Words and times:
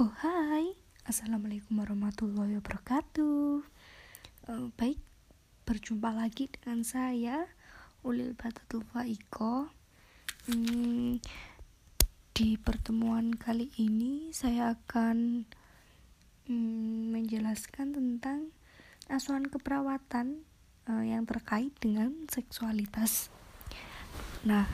Oh 0.00 0.08
hai, 0.24 0.72
Assalamualaikum 1.04 1.76
warahmatullahi 1.84 2.56
wabarakatuh. 2.56 3.60
Uh, 4.48 4.72
Baik, 4.80 4.96
berjumpa 5.68 6.16
lagi 6.16 6.48
dengan 6.48 6.80
saya 6.80 7.44
Ulil 8.00 8.32
Batatul 8.32 8.88
Faiko 8.88 9.68
hmm, 10.48 11.20
Di 12.32 12.56
pertemuan 12.56 13.36
kali 13.36 13.68
ini 13.76 14.32
saya 14.32 14.80
akan 14.80 15.44
hmm, 16.48 17.12
menjelaskan 17.12 17.92
tentang 17.92 18.48
asuhan 19.12 19.44
keperawatan 19.44 20.40
uh, 20.88 21.04
yang 21.04 21.28
terkait 21.28 21.76
dengan 21.84 22.16
seksualitas. 22.32 23.28
Nah, 24.48 24.64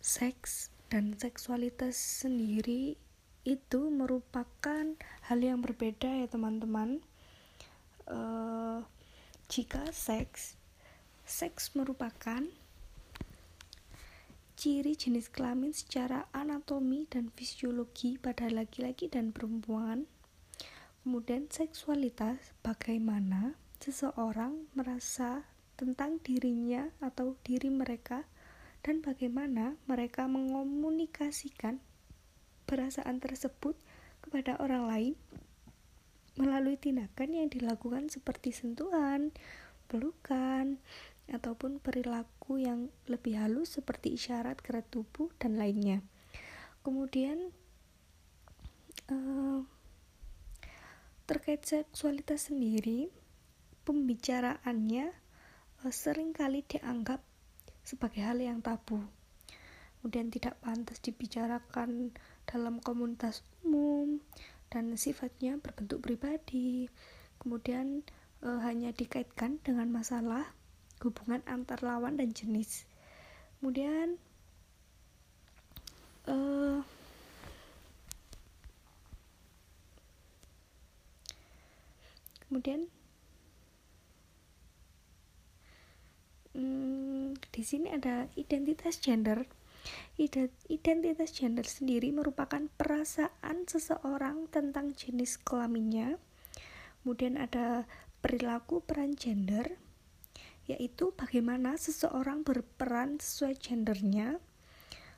seks 0.00 0.71
dan 0.92 1.16
seksualitas 1.16 1.96
sendiri 1.96 3.00
itu 3.48 3.80
merupakan 3.88 4.84
hal 5.24 5.38
yang 5.40 5.64
berbeda 5.64 6.20
ya 6.20 6.28
teman-teman. 6.28 7.00
Uh, 8.04 8.84
jika 9.48 9.88
seks 9.88 10.60
seks 11.24 11.72
merupakan 11.72 12.44
ciri 14.52 14.92
jenis 14.92 15.32
kelamin 15.32 15.72
secara 15.72 16.28
anatomi 16.36 17.08
dan 17.08 17.32
fisiologi 17.32 18.20
pada 18.20 18.52
laki-laki 18.52 19.08
dan 19.08 19.32
perempuan. 19.32 20.04
Kemudian 21.00 21.48
seksualitas 21.48 22.52
bagaimana 22.60 23.56
seseorang 23.80 24.68
merasa 24.76 25.48
tentang 25.74 26.20
dirinya 26.20 26.92
atau 27.00 27.34
diri 27.42 27.72
mereka 27.72 28.28
dan 28.82 28.98
bagaimana 29.00 29.78
mereka 29.86 30.26
mengomunikasikan 30.26 31.78
perasaan 32.66 33.22
tersebut 33.22 33.78
kepada 34.22 34.58
orang 34.58 34.84
lain 34.90 35.14
melalui 36.34 36.78
tindakan 36.80 37.30
yang 37.36 37.48
dilakukan 37.52 38.08
seperti 38.08 38.50
sentuhan, 38.50 39.30
pelukan, 39.86 40.80
ataupun 41.30 41.78
perilaku 41.78 42.58
yang 42.58 42.90
lebih 43.06 43.38
halus 43.38 43.78
seperti 43.78 44.18
isyarat 44.18 44.58
gerak 44.64 44.88
tubuh 44.90 45.30
dan 45.38 45.54
lainnya. 45.54 46.02
Kemudian 46.82 47.54
uh, 49.12 49.60
terkait 51.28 51.62
seksualitas 51.62 52.50
sendiri, 52.50 53.12
pembicaraannya 53.86 55.14
uh, 55.86 55.92
sering 55.94 56.34
kali 56.34 56.66
dianggap 56.66 57.22
sebagai 57.82 58.22
hal 58.22 58.38
yang 58.38 58.62
tabu. 58.62 59.02
Kemudian 60.02 60.34
tidak 60.34 60.58
pantas 60.58 60.98
dibicarakan 60.98 62.10
dalam 62.42 62.82
komunitas 62.82 63.46
umum 63.62 64.18
dan 64.66 64.98
sifatnya 64.98 65.62
berbentuk 65.62 66.02
pribadi. 66.02 66.90
Kemudian 67.38 68.02
e, 68.42 68.48
hanya 68.66 68.90
dikaitkan 68.90 69.62
dengan 69.62 69.94
masalah 69.94 70.42
hubungan 71.06 71.42
antar 71.46 71.78
lawan 71.86 72.18
dan 72.18 72.34
jenis. 72.34 72.82
Kemudian 73.62 74.18
e, 76.26 76.36
kemudian 82.50 82.90
di 86.52 87.62
sini 87.64 87.88
ada 87.88 88.28
identitas 88.36 89.00
gender. 89.00 89.48
Identitas 90.68 91.32
gender 91.34 91.66
sendiri 91.66 92.14
merupakan 92.14 92.68
perasaan 92.78 93.66
seseorang 93.66 94.46
tentang 94.52 94.94
jenis 94.94 95.40
kelaminnya. 95.40 96.20
Kemudian 97.02 97.34
ada 97.34 97.88
perilaku 98.22 98.78
peran 98.84 99.18
gender, 99.18 99.74
yaitu 100.70 101.10
bagaimana 101.18 101.74
seseorang 101.74 102.46
berperan 102.46 103.18
sesuai 103.18 103.58
gendernya. 103.58 104.38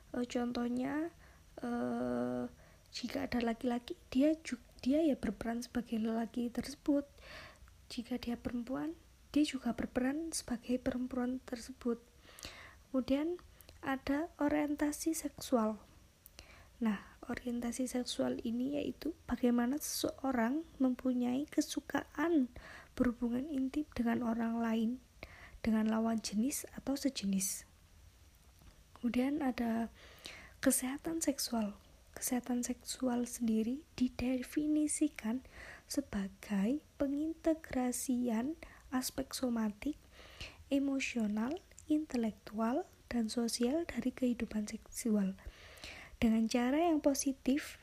E, 0.09 0.25
contohnya, 0.25 1.13
e, 1.61 1.69
jika 2.89 3.29
ada 3.29 3.37
laki-laki, 3.45 3.93
dia 4.09 4.33
dia 4.81 5.05
ya 5.05 5.13
berperan 5.13 5.61
sebagai 5.61 6.01
lelaki 6.01 6.49
tersebut. 6.49 7.05
Jika 7.93 8.17
dia 8.17 8.33
perempuan, 8.33 8.97
dia 9.35 9.43
juga 9.43 9.75
berperan 9.75 10.31
sebagai 10.31 10.79
perempuan 10.79 11.43
tersebut. 11.43 11.99
Kemudian 12.87 13.35
ada 13.83 14.31
orientasi 14.39 15.11
seksual. 15.11 15.75
Nah, 16.79 17.03
orientasi 17.27 17.91
seksual 17.91 18.39
ini 18.47 18.79
yaitu 18.79 19.11
bagaimana 19.27 19.75
seseorang 19.75 20.63
mempunyai 20.79 21.51
kesukaan 21.51 22.47
berhubungan 22.95 23.51
intim 23.51 23.83
dengan 23.91 24.23
orang 24.23 24.55
lain, 24.63 24.91
dengan 25.59 25.91
lawan 25.91 26.23
jenis 26.23 26.63
atau 26.79 26.95
sejenis. 26.95 27.67
Kemudian 28.95 29.43
ada 29.43 29.91
kesehatan 30.63 31.19
seksual. 31.19 31.75
Kesehatan 32.15 32.63
seksual 32.63 33.27
sendiri 33.27 33.83
didefinisikan 33.99 35.43
sebagai 35.91 36.79
pengintegrasian 36.95 38.55
aspek 38.95 39.35
somatik, 39.35 39.99
emosional, 40.71 41.51
intelektual, 41.91 42.87
dan 43.11 43.27
sosial 43.27 43.83
dari 43.83 44.15
kehidupan 44.15 44.65
seksual 44.65 45.35
dengan 46.17 46.47
cara 46.47 46.79
yang 46.89 47.03
positif 47.03 47.77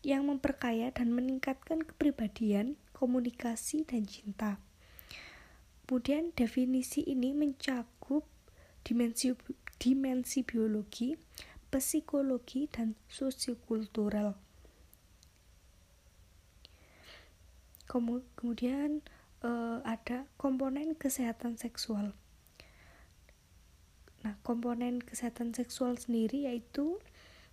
yang 0.00 0.26
memperkaya 0.30 0.94
dan 0.94 1.10
meningkatkan 1.12 1.82
kepribadian, 1.82 2.78
komunikasi, 2.94 3.82
dan 3.84 4.06
cinta. 4.06 4.62
Kemudian 5.86 6.34
definisi 6.34 7.06
ini 7.06 7.30
mencakup 7.30 8.26
dimensi 8.82 9.34
dimensi 9.78 10.42
biologi, 10.42 11.14
psikologi, 11.70 12.66
dan 12.70 12.94
sosiokultural. 13.06 14.34
Kemudian 17.86 19.06
uh, 19.46 19.78
ada 19.86 20.26
komponen 20.34 20.98
kesehatan 20.98 21.54
seksual. 21.54 22.10
Nah, 24.26 24.34
komponen 24.42 24.98
kesehatan 24.98 25.54
seksual 25.54 25.94
sendiri 25.94 26.50
yaitu 26.50 26.98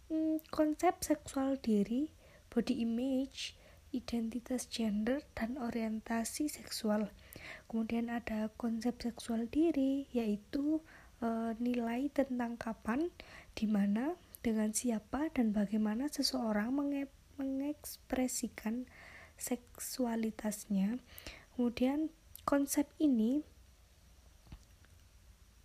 hmm, 0.10 0.42
konsep 0.50 1.06
seksual 1.06 1.62
diri, 1.62 2.10
body 2.50 2.82
image, 2.82 3.54
identitas 3.94 4.66
gender, 4.66 5.22
dan 5.38 5.62
orientasi 5.62 6.50
seksual. 6.50 7.14
Kemudian 7.70 8.10
ada 8.10 8.50
konsep 8.58 8.98
seksual 8.98 9.46
diri 9.46 10.10
yaitu 10.10 10.82
e, 11.22 11.54
nilai 11.62 12.10
tentang 12.10 12.58
kapan, 12.58 13.14
di 13.54 13.70
mana, 13.70 14.18
dengan 14.42 14.74
siapa, 14.74 15.30
dan 15.30 15.54
bagaimana 15.54 16.10
seseorang 16.10 16.74
menge 16.74 17.06
mengekspresikan 17.38 18.90
seksualitasnya. 19.38 20.98
Kemudian 21.54 22.10
konsep 22.44 22.90
ini 22.98 23.46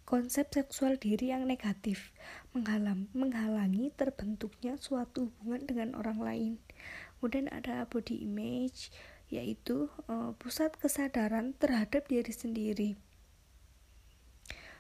Konsep 0.09 0.49
seksual 0.49 0.97
diri 0.97 1.37
yang 1.37 1.45
negatif 1.45 2.17
menghalang, 2.57 3.13
menghalangi 3.13 3.93
terbentuknya 3.93 4.81
suatu 4.81 5.29
hubungan 5.29 5.69
dengan 5.69 5.93
orang 6.01 6.25
lain. 6.25 6.53
Kemudian 7.21 7.53
ada 7.53 7.85
body 7.85 8.25
image, 8.25 8.89
yaitu 9.29 9.93
uh, 10.09 10.33
pusat 10.41 10.73
kesadaran 10.81 11.53
terhadap 11.61 12.09
diri 12.09 12.33
sendiri. 12.33 12.91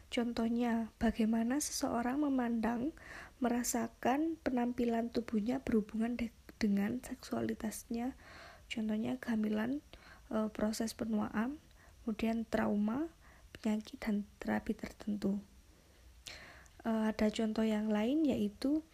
Contohnya, 0.08 0.88
bagaimana 0.96 1.60
seseorang 1.60 2.24
memandang, 2.24 2.96
merasakan 3.44 4.40
penampilan 4.40 5.12
tubuhnya 5.12 5.60
berhubungan 5.60 6.16
de 6.16 6.32
dengan 6.56 7.04
seksualitasnya. 7.04 8.16
Contohnya 8.72 9.20
kehamilan, 9.20 9.84
e, 10.28 10.48
proses 10.52 10.92
penuaan, 10.94 11.60
kemudian 12.02 12.44
trauma, 12.48 13.08
penyakit 13.52 13.98
dan 13.98 14.24
terapi 14.38 14.72
tertentu. 14.72 15.42
Uh, 16.86 17.10
ada 17.10 17.26
contoh 17.28 17.66
yang 17.66 17.90
lain 17.90 18.22
yaitu 18.22 18.86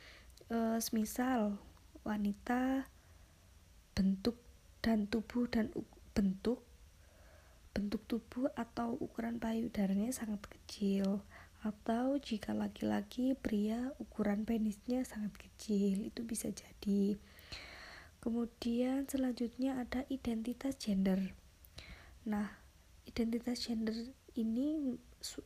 uh, 0.48 0.80
semisal 0.80 1.60
wanita 2.00 2.88
bentuk 3.92 4.40
dan 4.80 5.04
tubuh 5.06 5.46
dan 5.52 5.68
bentuk 6.16 6.64
bentuk 7.76 8.02
tubuh 8.08 8.48
atau 8.56 8.96
ukuran 8.98 9.36
payudaranya 9.36 10.10
sangat 10.16 10.42
kecil 10.48 11.20
atau 11.64 12.20
jika 12.20 12.52
laki-laki 12.52 13.36
pria 13.36 13.92
ukuran 14.00 14.44
penisnya 14.44 15.02
sangat 15.02 15.32
kecil 15.36 16.08
itu 16.08 16.20
bisa 16.22 16.52
jadi 16.52 17.16
kemudian 18.24 19.04
selanjutnya 19.04 19.76
ada 19.76 20.08
identitas 20.08 20.80
gender 20.80 21.36
nah 22.24 22.48
identitas 23.04 23.60
gender 23.60 23.92
ini 24.34 24.96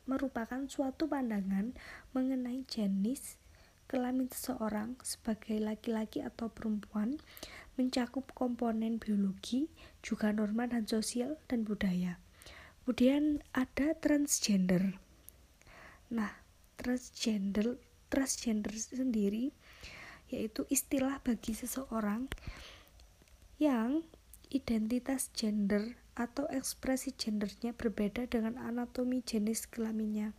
merupakan 0.09 0.65
suatu 0.67 1.07
pandangan 1.07 1.77
mengenai 2.17 2.67
jenis, 2.67 3.39
kelamin 3.87 4.27
seseorang 4.29 4.99
sebagai 5.07 5.61
laki-laki 5.63 6.25
atau 6.25 6.51
perempuan 6.51 7.21
mencakup 7.79 8.35
komponen 8.35 8.99
biologi, 8.99 9.71
juga 10.03 10.35
norma 10.35 10.67
dan 10.67 10.85
sosial 10.89 11.39
dan 11.47 11.63
budaya. 11.63 12.19
Kemudian 12.83 13.45
ada 13.53 13.95
transgender. 14.01 14.97
Nah, 16.11 16.33
transgender 16.81 17.77
transgender 18.09 18.73
sendiri 18.73 19.53
yaitu 20.29 20.65
istilah 20.69 21.21
bagi 21.25 21.57
seseorang 21.57 22.29
yang 23.59 24.07
identitas 24.49 25.29
gender 25.35 25.99
atau 26.17 26.49
ekspresi 26.51 27.15
gendernya 27.15 27.77
berbeda 27.77 28.27
dengan 28.27 28.59
anatomi 28.59 29.23
jenis 29.23 29.69
kelaminnya. 29.71 30.35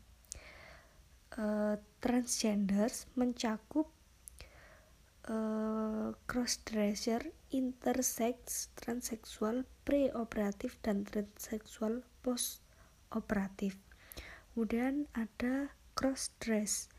Uh, 1.40 1.78
transgenders 2.04 3.06
mencakup 3.14 3.88
uh, 5.30 6.12
crossdresser, 6.26 7.32
intersex, 7.54 8.68
transseksual, 8.76 9.64
preoperatif 9.86 10.76
dan 10.82 11.06
transseksual 11.06 12.02
postoperatif. 12.26 13.78
Kemudian 14.52 15.08
ada 15.16 15.72
crossdress 15.96 16.92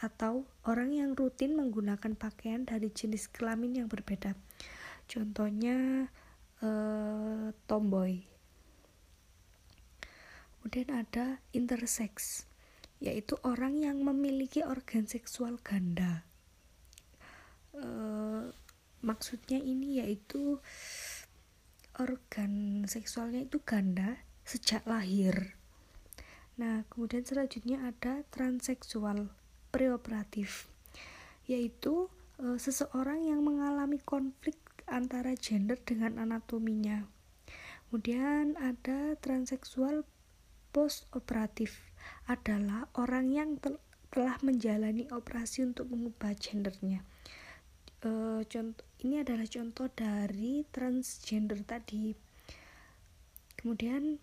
atau 0.00 0.42
orang 0.66 0.90
yang 0.90 1.10
rutin 1.14 1.54
menggunakan 1.54 2.18
pakaian 2.18 2.66
dari 2.66 2.90
jenis 2.90 3.30
kelamin 3.30 3.84
yang 3.84 3.88
berbeda. 3.88 4.34
Contohnya 5.06 6.08
uh, 6.64 7.52
tomboy. 7.68 8.24
Kemudian 10.58 10.88
ada 10.96 11.44
intersex, 11.52 12.48
yaitu 12.98 13.36
orang 13.44 13.84
yang 13.84 14.00
memiliki 14.00 14.64
organ 14.64 15.04
seksual 15.04 15.60
ganda. 15.60 16.24
Uh, 17.76 18.48
maksudnya 19.04 19.60
ini 19.60 20.00
yaitu 20.00 20.56
organ 22.00 22.82
seksualnya 22.88 23.44
itu 23.44 23.60
ganda 23.60 24.18
sejak 24.48 24.82
lahir. 24.88 25.54
Nah, 26.56 26.86
kemudian 26.88 27.26
selanjutnya 27.26 27.84
ada 27.84 28.24
transseksual 28.32 29.28
preoperatif, 29.74 30.70
yaitu 31.50 32.06
e, 32.38 32.54
seseorang 32.62 33.26
yang 33.26 33.42
mengalami 33.42 33.98
konflik 33.98 34.54
antara 34.86 35.34
gender 35.34 35.74
dengan 35.82 36.22
anatominya. 36.22 37.02
Kemudian 37.90 38.54
ada 38.54 39.18
transseksual 39.18 40.06
postoperatif 40.70 41.90
adalah 42.30 42.86
orang 42.94 43.34
yang 43.34 43.50
tel 43.58 43.82
telah 44.14 44.38
menjalani 44.46 45.10
operasi 45.10 45.66
untuk 45.66 45.90
mengubah 45.90 46.38
gendernya. 46.38 47.02
E, 47.98 48.42
contoh 48.46 48.86
ini 49.02 49.26
adalah 49.26 49.42
contoh 49.50 49.90
dari 49.90 50.62
transgender 50.70 51.66
tadi. 51.66 52.14
Kemudian 53.58 54.22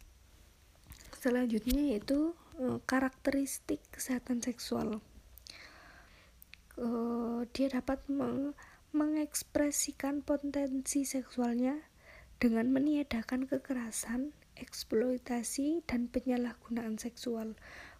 selanjutnya 1.20 1.92
yaitu 1.92 2.32
e, 2.56 2.80
karakteristik 2.88 3.84
kesehatan 3.92 4.40
seksual. 4.40 5.04
E, 6.82 6.88
dia 7.54 7.70
dapat 7.70 8.02
meng 8.10 8.58
mengekspresikan 8.92 10.20
potensi 10.26 11.08
seksualnya 11.08 11.80
dengan 12.42 12.74
meniadakan 12.74 13.48
kekerasan, 13.48 14.34
eksploitasi, 14.58 15.86
dan 15.86 16.10
penyalahgunaan 16.10 16.98
seksual. 16.98 17.54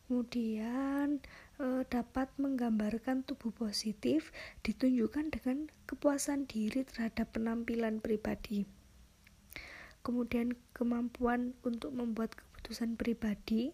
Kemudian 0.10 1.22
e, 1.62 1.86
dapat 1.88 2.34
menggambarkan 2.42 3.24
tubuh 3.24 3.54
positif 3.54 4.34
ditunjukkan 4.66 5.30
dengan 5.30 5.58
kepuasan 5.86 6.50
diri 6.50 6.84
terhadap 6.84 7.32
penampilan 7.38 8.02
pribadi. 8.02 8.66
Kemudian 10.02 10.58
kemampuan 10.74 11.54
untuk 11.62 11.94
membuat 11.94 12.34
keputusan 12.34 12.98
pribadi. 12.98 13.70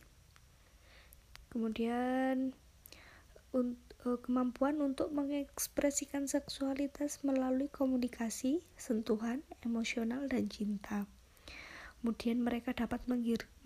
Kemudian 1.48 2.52
untuk 3.56 3.87
kemampuan 4.16 4.80
untuk 4.80 5.12
mengekspresikan 5.12 6.32
seksualitas 6.32 7.20
melalui 7.28 7.68
komunikasi, 7.68 8.64
sentuhan, 8.80 9.44
emosional, 9.68 10.32
dan 10.32 10.48
cinta. 10.48 11.04
Kemudian 12.00 12.40
mereka 12.40 12.72
dapat 12.72 13.04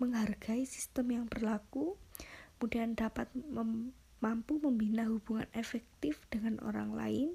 menghargai 0.02 0.66
sistem 0.66 1.14
yang 1.14 1.26
berlaku, 1.30 1.94
kemudian 2.58 2.98
dapat 2.98 3.30
mem 3.38 3.94
mampu 4.22 4.58
membina 4.62 5.06
hubungan 5.10 5.50
efektif 5.54 6.26
dengan 6.30 6.62
orang 6.62 6.94
lain. 6.94 7.28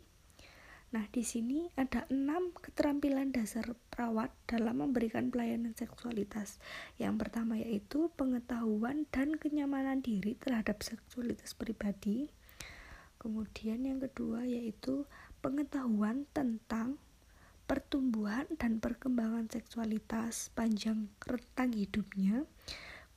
Nah, 0.87 1.03
di 1.11 1.19
sini 1.19 1.67
ada 1.75 2.07
enam 2.07 2.55
keterampilan 2.55 3.35
dasar 3.35 3.75
perawat 3.91 4.31
dalam 4.47 4.79
memberikan 4.79 5.27
pelayanan 5.27 5.75
seksualitas. 5.75 6.63
Yang 6.95 7.27
pertama 7.27 7.59
yaitu 7.59 8.07
pengetahuan 8.15 9.03
dan 9.11 9.35
kenyamanan 9.35 9.99
diri 9.99 10.39
terhadap 10.39 10.79
seksualitas 10.79 11.51
pribadi. 11.59 12.31
Kemudian 13.17 13.85
yang 13.85 13.99
kedua 14.01 14.45
yaitu 14.45 15.09
pengetahuan 15.41 16.29
tentang 16.31 17.01
pertumbuhan 17.67 18.47
dan 18.55 18.79
perkembangan 18.79 19.51
seksualitas 19.51 20.55
panjang 20.55 21.11
rentang 21.27 21.75
hidupnya. 21.75 22.47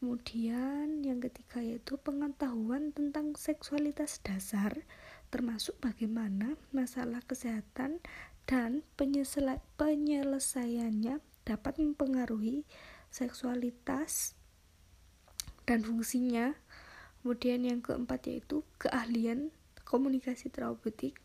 Kemudian 0.01 1.05
yang 1.05 1.21
ketiga 1.21 1.61
yaitu 1.61 2.01
pengetahuan 2.01 2.91
tentang 2.97 3.37
seksualitas 3.37 4.19
dasar 4.25 4.73
termasuk 5.31 5.79
bagaimana 5.79 6.57
masalah 6.75 7.23
kesehatan 7.23 8.03
dan 8.49 8.83
penyelesaiannya 9.79 11.21
dapat 11.47 11.75
mempengaruhi 11.79 12.67
seksualitas 13.13 14.35
dan 15.69 15.87
fungsinya. 15.87 16.59
Kemudian 17.21 17.69
yang 17.69 17.85
keempat 17.85 18.27
yaitu 18.27 18.65
keahlian 18.81 19.53
komunikasi 19.91 20.55
terapeutik. 20.55 21.19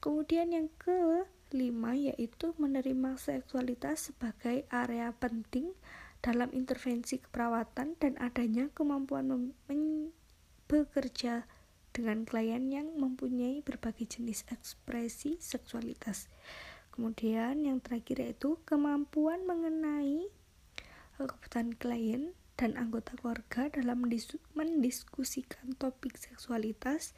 Kemudian 0.00 0.56
yang 0.56 0.72
kelima 0.80 1.92
yaitu 1.92 2.56
menerima 2.56 3.20
seksualitas 3.20 4.08
sebagai 4.08 4.64
area 4.72 5.12
penting 5.12 5.76
dalam 6.24 6.48
intervensi 6.56 7.20
keperawatan 7.20 8.00
dan 8.00 8.16
adanya 8.16 8.72
kemampuan 8.72 9.52
bekerja 10.64 11.44
dengan 11.92 12.24
klien 12.24 12.72
yang 12.72 12.96
mempunyai 12.96 13.60
berbagai 13.60 14.08
jenis 14.08 14.48
ekspresi 14.48 15.36
seksualitas. 15.36 16.32
Kemudian 16.94 17.68
yang 17.68 17.84
terakhir 17.84 18.24
yaitu 18.24 18.56
kemampuan 18.64 19.44
mengenai 19.44 20.32
kebutuhan 21.20 21.76
klien 21.76 22.32
dan 22.56 22.76
anggota 22.76 23.16
keluarga 23.20 23.72
dalam 23.72 24.04
mendiskusikan 24.56 25.76
topik 25.76 26.16
seksualitas 26.16 27.16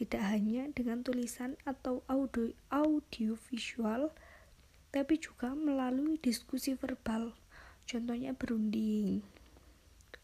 tidak 0.00 0.32
hanya 0.32 0.64
dengan 0.72 1.04
tulisan 1.04 1.60
atau 1.68 2.00
audio, 2.08 3.36
visual, 3.52 4.08
tapi 4.88 5.20
juga 5.20 5.52
melalui 5.52 6.16
diskusi 6.16 6.72
verbal, 6.72 7.36
contohnya 7.84 8.32
berunding 8.32 9.20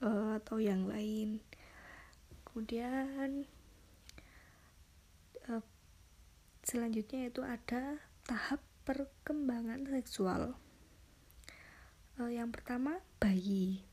uh, 0.00 0.40
atau 0.40 0.56
yang 0.56 0.88
lain. 0.88 1.44
Kemudian 2.48 3.44
uh, 5.52 5.60
selanjutnya 6.64 7.28
itu 7.28 7.44
ada 7.44 8.00
tahap 8.24 8.64
perkembangan 8.88 9.92
seksual. 9.92 10.56
Uh, 12.16 12.32
yang 12.32 12.48
pertama 12.48 13.04
bayi. 13.20 13.84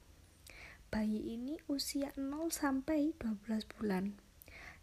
Bayi 0.87 1.35
ini 1.35 1.59
usia 1.67 2.15
0 2.15 2.47
sampai 2.55 3.11
12 3.19 3.67
bulan 3.75 4.22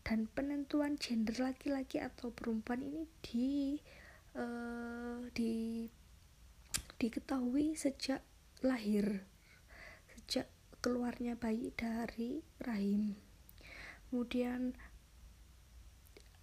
dan 0.06 0.26
penentuan 0.32 0.96
gender 0.96 1.36
laki-laki 1.38 2.00
atau 2.00 2.32
perempuan 2.32 2.80
ini 2.82 3.04
di 3.20 3.76
uh, 4.34 5.24
di 5.32 5.86
diketahui 7.00 7.72
sejak 7.76 8.20
lahir 8.60 9.24
sejak 10.30 10.46
keluarnya 10.80 11.36
bayi 11.36 11.74
dari 11.74 12.40
rahim. 12.62 13.18
Kemudian 14.08 14.78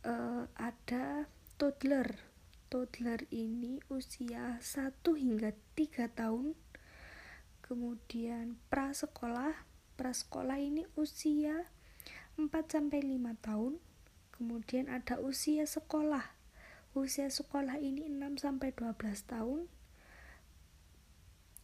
uh, 0.03 0.43
ada 0.55 1.31
toddler. 1.55 2.19
Toddler 2.67 3.23
ini 3.31 3.79
usia 3.87 4.59
1 4.59 4.91
hingga 5.15 5.55
3 5.75 6.11
tahun. 6.11 6.51
Kemudian 7.63 8.59
prasekolah. 8.67 9.55
Prasekolah 9.95 10.59
ini 10.59 10.83
usia 10.99 11.65
4 12.37 12.53
sampai 12.69 13.01
5 13.01 13.33
tahun. 13.41 13.81
Kemudian 14.37 14.93
ada 14.93 15.17
usia 15.17 15.65
sekolah. 15.65 16.37
Usia 16.93 17.33
sekolah 17.33 17.81
ini 17.81 18.05
6 18.05 18.37
sampai 18.37 18.69
12 18.77 19.25
tahun. 19.25 19.65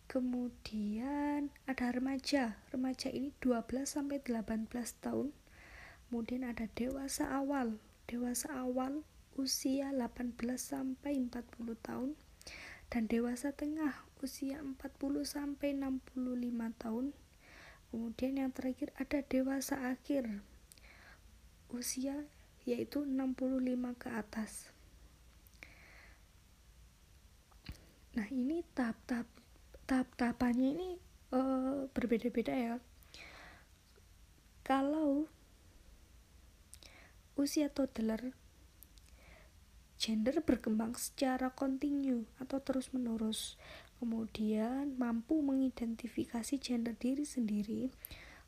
Kemudian 0.09 1.53
ada 1.69 1.93
remaja. 1.93 2.57
Remaja 2.73 3.13
ini 3.13 3.29
12 3.37 3.85
sampai 3.85 4.17
18 4.25 4.69
tahun. 4.97 5.29
Kemudian 6.09 6.41
ada 6.41 6.65
dewasa 6.73 7.29
awal. 7.29 7.77
dewasa 8.03 8.51
awal 8.59 9.07
usia 9.39 9.89
18 9.89 10.37
sampai 10.59 11.17
40 11.17 11.77
tahun 11.81 12.13
dan 12.93 13.09
dewasa 13.09 13.49
tengah 13.55 14.05
usia 14.21 14.61
40 14.61 14.77
sampai 15.25 15.73
65 15.73 16.13
tahun. 16.77 17.05
Kemudian 17.89 18.33
yang 18.37 18.51
terakhir 18.53 18.93
ada 19.01 19.25
dewasa 19.25 19.81
akhir 19.89 20.45
usia 21.73 22.23
yaitu 22.63 23.03
65 23.03 23.97
ke 23.99 24.07
atas. 24.13 24.71
Nah, 28.13 28.29
ini 28.29 28.61
tahap-tahap 28.77 29.25
tahap-tahapannya 29.89 30.67
ini 30.77 30.89
uh, 31.33 31.89
berbeda-beda 31.91 32.53
ya. 32.53 32.75
Kalau 34.63 35.27
usia 37.35 37.67
toddler 37.67 38.31
gender 39.97 40.43
berkembang 40.43 40.93
secara 40.99 41.51
kontinu 41.51 42.27
atau 42.37 42.59
terus-menerus. 42.59 43.55
Kemudian 44.03 44.99
mampu 44.99 45.39
mengidentifikasi 45.39 46.59
gender 46.59 46.91
diri 46.99 47.23
sendiri. 47.23 47.87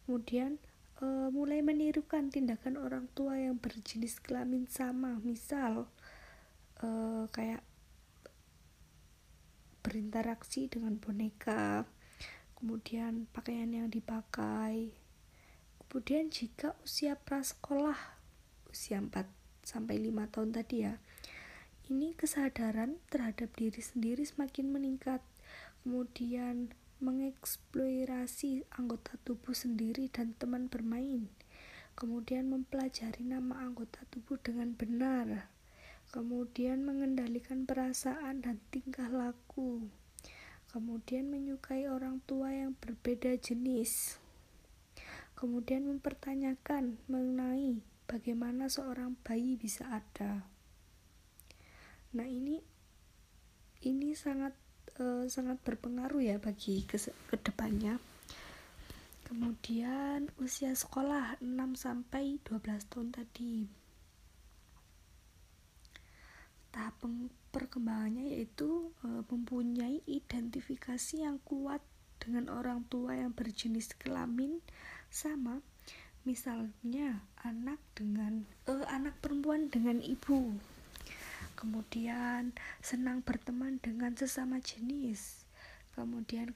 Kemudian 0.04 0.60
e, 1.00 1.06
mulai 1.32 1.64
menirukan 1.66 2.30
tindakan 2.30 2.80
orang 2.80 3.06
tua 3.16 3.40
yang 3.40 3.58
berjenis 3.58 4.20
kelamin 4.22 4.70
sama. 4.70 5.18
Misal 5.24 5.88
e, 6.80 6.88
kayak 7.32 7.64
berinteraksi 9.86 10.68
dengan 10.68 10.98
boneka, 10.98 11.86
kemudian 12.58 13.30
pakaian 13.32 13.72
yang 13.72 13.88
dipakai. 13.88 14.92
Kemudian 15.86 16.28
jika 16.34 16.76
usia 16.84 17.16
prasekolah 17.16 18.16
usia 18.76 19.00
4 19.00 19.24
sampai 19.64 19.96
5 20.04 20.36
tahun 20.36 20.52
tadi 20.52 20.84
ya 20.84 21.00
ini 21.88 22.12
kesadaran 22.12 23.00
terhadap 23.08 23.56
diri 23.56 23.80
sendiri 23.80 24.20
semakin 24.28 24.68
meningkat 24.68 25.24
kemudian 25.82 26.76
mengeksplorasi 27.04 28.68
anggota 28.76 29.20
tubuh 29.28 29.52
sendiri 29.52 30.08
dan 30.08 30.36
teman 30.40 30.72
bermain. 30.72 31.28
Kemudian 31.96 32.52
mempelajari 32.52 33.24
nama 33.24 33.64
anggota 33.64 34.04
tubuh 34.12 34.36
dengan 34.40 34.76
benar. 34.76 35.52
Kemudian 36.12 36.84
mengendalikan 36.84 37.64
perasaan 37.64 38.44
dan 38.44 38.60
tingkah 38.72 39.08
laku. 39.08 39.88
Kemudian 40.72 41.32
menyukai 41.32 41.88
orang 41.88 42.20
tua 42.28 42.52
yang 42.52 42.76
berbeda 42.80 43.40
jenis. 43.40 44.20
Kemudian 45.36 45.88
mempertanyakan 45.88 47.00
mengenai 47.08 47.80
bagaimana 48.08 48.68
seorang 48.68 49.16
bayi 49.24 49.56
bisa 49.56 49.88
ada. 49.88 50.48
Nah, 52.16 52.28
ini 52.28 52.64
ini 53.84 54.16
sangat 54.16 54.56
uh, 55.00 55.26
sangat 55.28 55.60
berpengaruh 55.64 56.22
ya 56.24 56.38
bagi 56.40 56.84
ke 56.88 56.98
ke 57.00 57.36
depannya. 57.40 58.00
Kemudian 59.26 60.30
usia 60.38 60.78
sekolah 60.78 61.42
6 61.42 61.50
sampai 61.74 62.38
12 62.46 62.62
tahun 62.94 63.10
tadi. 63.10 63.66
Tahap 66.70 67.02
perkembangannya 67.50 68.36
yaitu 68.36 68.92
e, 69.00 69.24
mempunyai 69.32 70.04
identifikasi 70.06 71.24
yang 71.24 71.40
kuat 71.48 71.80
dengan 72.22 72.52
orang 72.52 72.84
tua 72.92 73.16
yang 73.16 73.32
berjenis 73.32 73.96
kelamin 73.96 74.60
sama 75.08 75.64
misalnya 76.28 77.24
anak 77.48 77.80
dengan 77.96 78.44
e, 78.68 78.74
anak 78.92 79.16
perempuan 79.24 79.72
dengan 79.72 80.04
ibu 80.04 80.54
kemudian 81.56 82.52
senang 82.84 83.24
berteman 83.24 83.80
dengan 83.80 84.14
sesama 84.14 84.60
jenis, 84.60 85.48
kemudian 85.96 86.52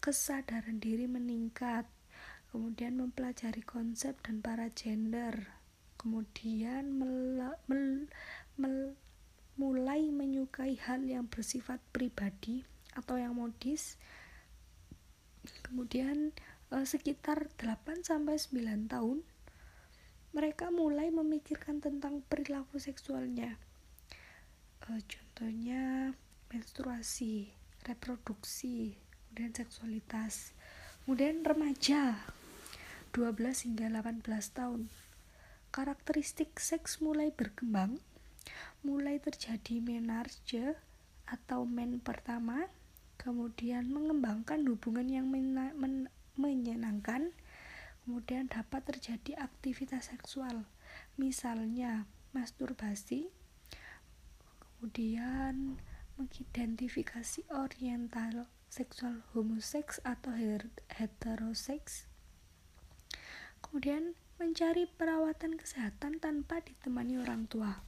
kesadaran 0.00 0.80
diri 0.80 1.04
meningkat, 1.04 1.84
kemudian 2.50 2.96
mempelajari 2.96 3.60
konsep 3.60 4.16
dan 4.24 4.40
para 4.40 4.72
gender, 4.72 5.52
kemudian 6.00 6.90
mel, 6.96 7.54
mel, 7.68 8.08
mel, 8.56 8.96
mulai 9.60 10.08
menyukai 10.08 10.80
hal 10.80 11.04
yang 11.04 11.28
bersifat 11.28 11.78
pribadi 11.92 12.64
atau 12.96 13.20
yang 13.20 13.36
modis, 13.36 14.00
kemudian 15.60 16.32
eh, 16.72 16.86
sekitar 16.88 17.52
8 17.60 18.08
sampai 18.08 18.40
9 18.40 18.88
tahun 18.88 19.20
mereka 20.32 20.72
mulai 20.72 21.12
memikirkan 21.12 21.84
tentang 21.84 22.24
perilaku 22.24 22.80
seksualnya 22.80 23.60
uh, 24.88 25.02
contohnya 25.06 26.14
menstruasi 26.50 27.50
reproduksi 27.86 28.98
kemudian 29.30 29.52
seksualitas 29.54 30.54
kemudian 31.02 31.42
remaja 31.42 32.18
12 33.12 33.68
hingga 33.68 33.92
18 33.92 34.24
tahun. 34.56 34.88
Karakteristik 35.68 36.56
seks 36.56 37.04
mulai 37.04 37.28
berkembang 37.28 38.00
mulai 38.82 39.22
terjadi 39.22 39.78
menarche 39.78 40.74
atau 41.28 41.62
men 41.68 42.02
pertama 42.02 42.66
kemudian 43.20 43.86
mengembangkan 43.88 44.66
hubungan 44.66 45.06
yang 45.06 45.30
men 45.30 46.10
menyenangkan 46.34 47.30
kemudian 48.02 48.50
dapat 48.50 48.82
terjadi 48.88 49.38
aktivitas 49.38 50.10
seksual. 50.10 50.66
Misalnya 51.14 52.08
masturbasi 52.32 53.30
kemudian 54.82 55.78
mengidentifikasi 56.18 57.46
oriental 57.54 58.50
seksual 58.66 59.22
homoseks 59.30 60.02
atau 60.02 60.34
heteroseks. 60.90 62.10
Kemudian 63.62 64.18
mencari 64.42 64.90
perawatan 64.90 65.54
kesehatan 65.54 66.18
tanpa 66.18 66.66
ditemani 66.66 67.14
orang 67.22 67.46
tua. 67.46 67.78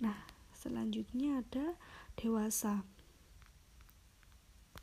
Nah 0.00 0.16
selanjutnya 0.56 1.44
ada 1.44 1.76
dewasa. 2.16 2.80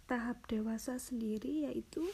Tahap 0.05 0.46
dewasa 0.46 1.01
sendiri 1.01 1.65
yaitu 1.65 2.05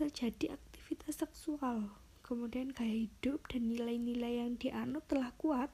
terjadi 0.00 0.56
aktivitas 0.56 1.20
seksual. 1.20 1.92
Kemudian 2.24 2.72
gaya 2.72 3.04
hidup 3.04 3.44
dan 3.52 3.68
nilai-nilai 3.68 4.40
yang 4.40 4.56
dianut 4.56 5.04
telah 5.04 5.36
kuat 5.36 5.68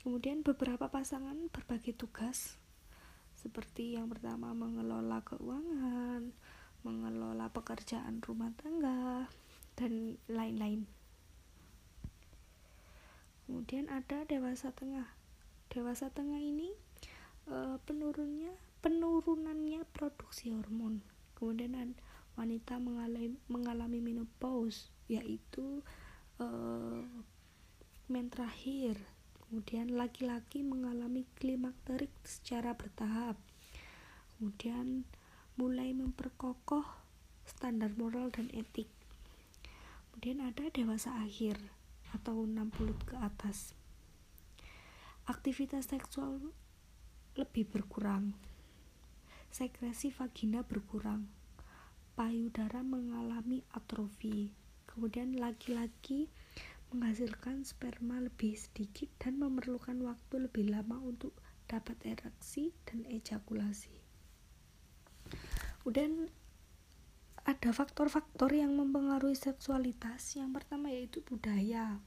Kemudian 0.00 0.40
beberapa 0.40 0.88
pasangan 0.88 1.52
berbagi 1.52 1.92
tugas 1.92 2.56
seperti 3.36 4.00
yang 4.00 4.08
pertama 4.08 4.56
mengelola 4.56 5.20
keuangan, 5.28 6.32
mengelola 6.80 7.52
pekerjaan 7.52 8.24
rumah 8.24 8.48
tangga, 8.56 9.28
dan 9.76 10.16
lain-lain. 10.24 10.88
Kemudian 13.44 13.92
ada 13.92 14.24
dewasa 14.24 14.72
tengah. 14.72 15.04
Dewasa 15.68 16.08
tengah 16.08 16.40
ini 16.40 16.72
e, 17.44 17.76
penurunnya 17.84 18.56
penurunannya 18.80 19.84
produksi 19.92 20.56
hormon. 20.56 21.04
Kemudian 21.36 21.92
wanita 22.40 22.80
mengalami 22.80 23.36
mengalami 23.52 24.00
menopause 24.00 24.88
yaitu 25.12 25.84
e, 26.40 26.46
men 28.08 28.32
terakhir 28.32 28.96
kemudian 29.50 29.98
laki-laki 29.98 30.62
mengalami 30.62 31.26
klimakterik 31.34 32.14
secara 32.22 32.78
bertahap. 32.78 33.34
Kemudian 34.38 35.02
mulai 35.58 35.90
memperkokoh 35.90 36.86
standar 37.42 37.90
moral 37.98 38.30
dan 38.30 38.46
etik. 38.54 38.86
Kemudian 40.06 40.46
ada 40.46 40.70
dewasa 40.70 41.18
akhir 41.18 41.58
atau 42.14 42.46
60 42.46 42.94
ke 43.02 43.18
atas. 43.18 43.74
Aktivitas 45.26 45.90
seksual 45.90 46.54
lebih 47.34 47.66
berkurang. 47.66 48.38
Sekresi 49.50 50.14
vagina 50.14 50.62
berkurang. 50.62 51.26
Payudara 52.14 52.86
mengalami 52.86 53.66
atrofi. 53.74 54.54
Kemudian 54.86 55.34
laki-laki 55.34 56.30
menghasilkan 56.90 57.62
sperma 57.62 58.18
lebih 58.18 58.58
sedikit 58.58 59.06
dan 59.22 59.38
memerlukan 59.38 59.96
waktu 60.02 60.50
lebih 60.50 60.70
lama 60.74 60.98
untuk 61.00 61.34
dapat 61.70 61.96
ereksi 62.02 62.74
dan 62.82 63.06
ejakulasi. 63.06 63.94
Kemudian 65.80 66.26
ada 67.46 67.70
faktor-faktor 67.72 68.52
yang 68.52 68.74
mempengaruhi 68.76 69.38
seksualitas. 69.38 70.36
Yang 70.36 70.60
pertama 70.60 70.92
yaitu 70.92 71.22
budaya. 71.24 72.02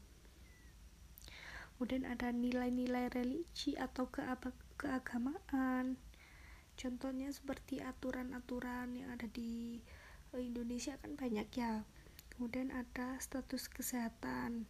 Kemudian 1.76 2.06
ada 2.06 2.30
nilai-nilai 2.30 3.10
religi 3.12 3.76
atau 3.80 4.08
keagamaan. 4.78 5.98
Contohnya 6.78 7.32
seperti 7.32 7.82
aturan-aturan 7.82 8.94
yang 9.00 9.10
ada 9.16 9.28
di 9.32 9.82
Indonesia 10.34 10.98
kan 10.98 11.14
banyak 11.14 11.46
ya 11.54 11.86
kemudian 12.36 12.74
ada 12.74 13.18
status 13.22 13.70
kesehatan. 13.70 14.66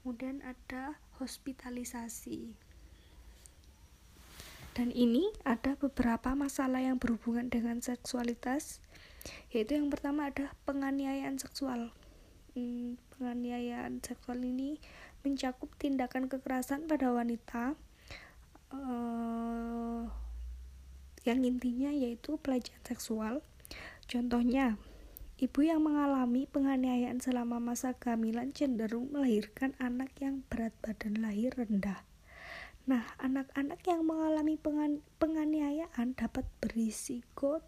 Kemudian 0.00 0.40
ada 0.46 0.96
hospitalisasi. 1.18 2.54
Dan 4.78 4.94
ini 4.94 5.26
ada 5.42 5.74
beberapa 5.74 6.38
masalah 6.38 6.78
yang 6.78 7.02
berhubungan 7.02 7.50
dengan 7.50 7.82
seksualitas 7.82 8.78
yaitu 9.50 9.74
yang 9.74 9.90
pertama 9.90 10.30
ada 10.30 10.54
penganiayaan 10.64 11.36
seksual. 11.42 11.90
Hmm, 12.54 12.94
penganiayaan 13.18 13.98
seksual 14.00 14.38
ini 14.46 14.78
mencakup 15.26 15.74
tindakan 15.82 16.30
kekerasan 16.30 16.86
pada 16.86 17.10
wanita 17.10 17.74
uh, 18.70 20.06
yang 21.26 21.42
intinya 21.42 21.90
yaitu 21.90 22.38
pelecehan 22.38 22.80
seksual. 22.86 23.42
Contohnya 24.06 24.78
Ibu 25.38 25.70
yang 25.70 25.86
mengalami 25.86 26.50
penganiayaan 26.50 27.22
selama 27.22 27.62
masa 27.62 27.94
kehamilan 27.94 28.50
cenderung 28.50 29.14
melahirkan 29.14 29.70
anak 29.78 30.10
yang 30.18 30.42
berat 30.50 30.74
badan 30.82 31.22
lahir 31.22 31.54
rendah. 31.54 32.02
Nah, 32.90 33.06
anak-anak 33.22 33.78
yang 33.86 34.02
mengalami 34.02 34.58
penganiayaan 35.22 36.18
dapat 36.18 36.42
berisiko 36.58 37.62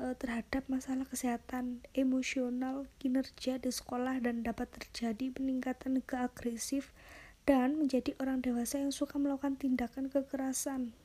e, 0.00 0.16
terhadap 0.16 0.64
masalah 0.72 1.04
kesehatan 1.04 1.84
emosional, 1.92 2.88
kinerja 2.96 3.60
di 3.60 3.68
sekolah 3.68 4.24
dan 4.24 4.40
dapat 4.40 4.72
terjadi 4.72 5.28
peningkatan 5.28 6.00
keagresif 6.00 6.96
dan 7.44 7.76
menjadi 7.76 8.16
orang 8.16 8.40
dewasa 8.40 8.80
yang 8.80 8.96
suka 8.96 9.20
melakukan 9.20 9.60
tindakan 9.60 10.08
kekerasan. 10.08 10.96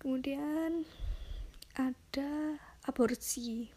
Kemudian 0.00 0.88
ada 1.78 2.58
aborsi. 2.82 3.70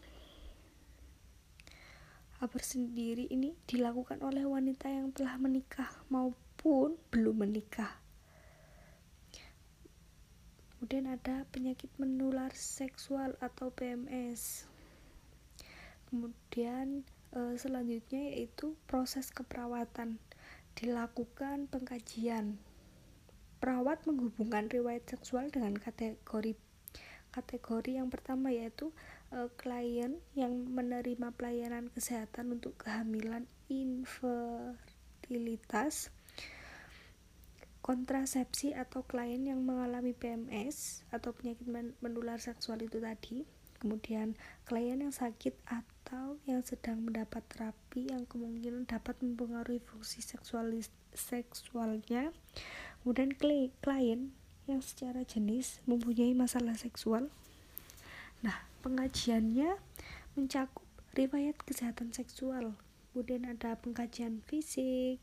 Aborsi 2.42 2.82
sendiri 2.82 3.30
ini 3.30 3.54
dilakukan 3.70 4.18
oleh 4.26 4.42
wanita 4.42 4.90
yang 4.90 5.14
telah 5.14 5.38
menikah 5.38 5.86
maupun 6.10 6.98
belum 7.14 7.46
menikah. 7.46 8.02
Kemudian 10.74 11.06
ada 11.06 11.46
penyakit 11.54 11.94
menular 12.02 12.50
seksual 12.58 13.38
atau 13.38 13.70
PMS 13.70 14.66
kemudian 16.12 17.08
e, 17.32 17.56
selanjutnya 17.56 18.36
yaitu 18.36 18.76
proses 18.84 19.32
keperawatan. 19.32 20.20
Dilakukan 20.76 21.72
pengkajian. 21.72 22.60
Perawat 23.56 24.04
menghubungkan 24.04 24.68
riwayat 24.68 25.08
seksual 25.08 25.48
dengan 25.48 25.72
kategori 25.80 26.52
kategori 27.32 27.96
yang 27.96 28.12
pertama 28.12 28.52
yaitu 28.52 28.92
uh, 29.32 29.48
klien 29.56 30.20
yang 30.36 30.52
menerima 30.68 31.32
pelayanan 31.34 31.90
kesehatan 31.90 32.52
untuk 32.60 32.76
kehamilan 32.76 33.48
infertilitas 33.72 36.12
kontrasepsi 37.82 38.78
atau 38.78 39.02
klien 39.02 39.42
yang 39.42 39.66
mengalami 39.66 40.14
PMS 40.14 41.02
atau 41.10 41.34
penyakit 41.34 41.66
menular 41.98 42.38
seksual 42.38 42.78
itu 42.78 43.02
tadi. 43.02 43.42
Kemudian 43.82 44.38
klien 44.62 45.02
yang 45.02 45.10
sakit 45.10 45.58
atau 45.66 46.38
yang 46.46 46.62
sedang 46.62 47.02
mendapat 47.02 47.42
terapi 47.50 48.14
yang 48.14 48.22
kemungkinan 48.30 48.86
dapat 48.86 49.18
mempengaruhi 49.18 49.82
fungsi 49.82 50.22
seksualnya. 50.22 52.30
Kemudian 53.02 53.34
klien 53.82 54.30
yang 54.70 54.80
secara 54.82 55.26
jenis 55.26 55.82
mempunyai 55.88 56.34
masalah 56.36 56.78
seksual. 56.78 57.26
Nah, 58.42 58.56
pengajiannya 58.82 59.78
mencakup 60.38 60.86
riwayat 61.12 61.58
kesehatan 61.62 62.14
seksual, 62.14 62.72
kemudian 63.12 63.44
ada 63.44 63.76
pengkajian 63.76 64.40
fisik, 64.46 65.20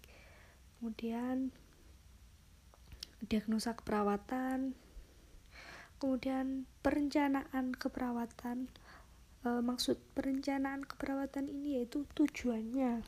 kemudian 0.78 1.52
diagnosa 3.26 3.76
keperawatan, 3.76 4.78
kemudian 6.00 6.70
perencanaan 6.86 7.76
keperawatan. 7.76 8.72
E, 9.44 9.50
maksud 9.60 10.00
perencanaan 10.16 10.88
keperawatan 10.88 11.52
ini 11.52 11.82
yaitu 11.82 12.08
tujuannya. 12.16 13.04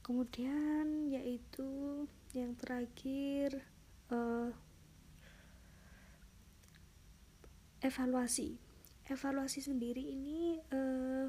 Kemudian 0.00 1.12
yaitu 1.12 1.68
yang 2.32 2.56
terakhir 2.56 3.60
uh, 4.10 4.50
evaluasi. 7.80 8.58
Evaluasi 9.10 9.58
sendiri 9.64 10.02
ini 10.14 10.62
uh, 10.70 11.26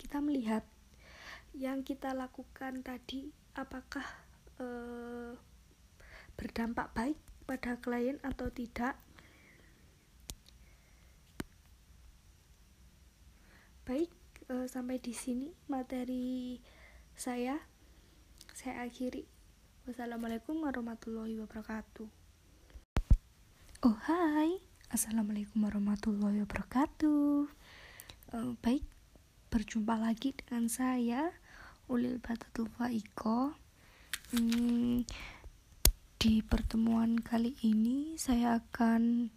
kita 0.00 0.24
melihat 0.24 0.64
yang 1.52 1.84
kita 1.84 2.16
lakukan 2.16 2.80
tadi 2.80 3.28
apakah 3.52 4.04
uh, 4.56 5.36
berdampak 6.36 6.88
baik 6.96 7.18
pada 7.44 7.76
klien 7.76 8.16
atau 8.24 8.48
tidak. 8.48 8.96
Baik 13.82 14.14
sampai 14.68 15.00
di 15.00 15.16
sini 15.16 15.48
materi 15.64 16.60
saya. 17.16 17.56
Saya 18.52 18.84
akhiri 18.84 19.31
Wassalamualaikum 19.82 20.62
warahmatullahi 20.62 21.42
wabarakatuh. 21.42 22.06
Oh 23.82 23.98
hai, 24.06 24.62
assalamualaikum 24.94 25.58
warahmatullahi 25.58 26.38
wabarakatuh. 26.46 27.50
Uh, 28.30 28.54
baik, 28.62 28.86
berjumpa 29.50 29.98
lagi 29.98 30.38
dengan 30.38 30.70
saya 30.70 31.34
Ulil 31.90 32.22
Batatul 32.22 32.70
Faiko. 32.78 33.58
Hmm, 34.30 35.02
di 36.22 36.46
pertemuan 36.46 37.18
kali 37.18 37.58
ini 37.66 38.14
saya 38.22 38.62
akan 38.62 39.34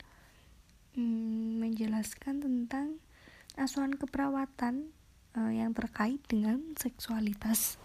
hmm, 0.93 1.57
menjelaskan 1.57 2.45
tentang 2.45 3.01
asuhan 3.57 3.97
keperawatan 3.97 4.93
uh, 5.33 5.49
yang 5.49 5.73
terkait 5.73 6.21
dengan 6.29 6.77
seksualitas. 6.77 7.81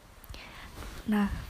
Nah, 1.09 1.50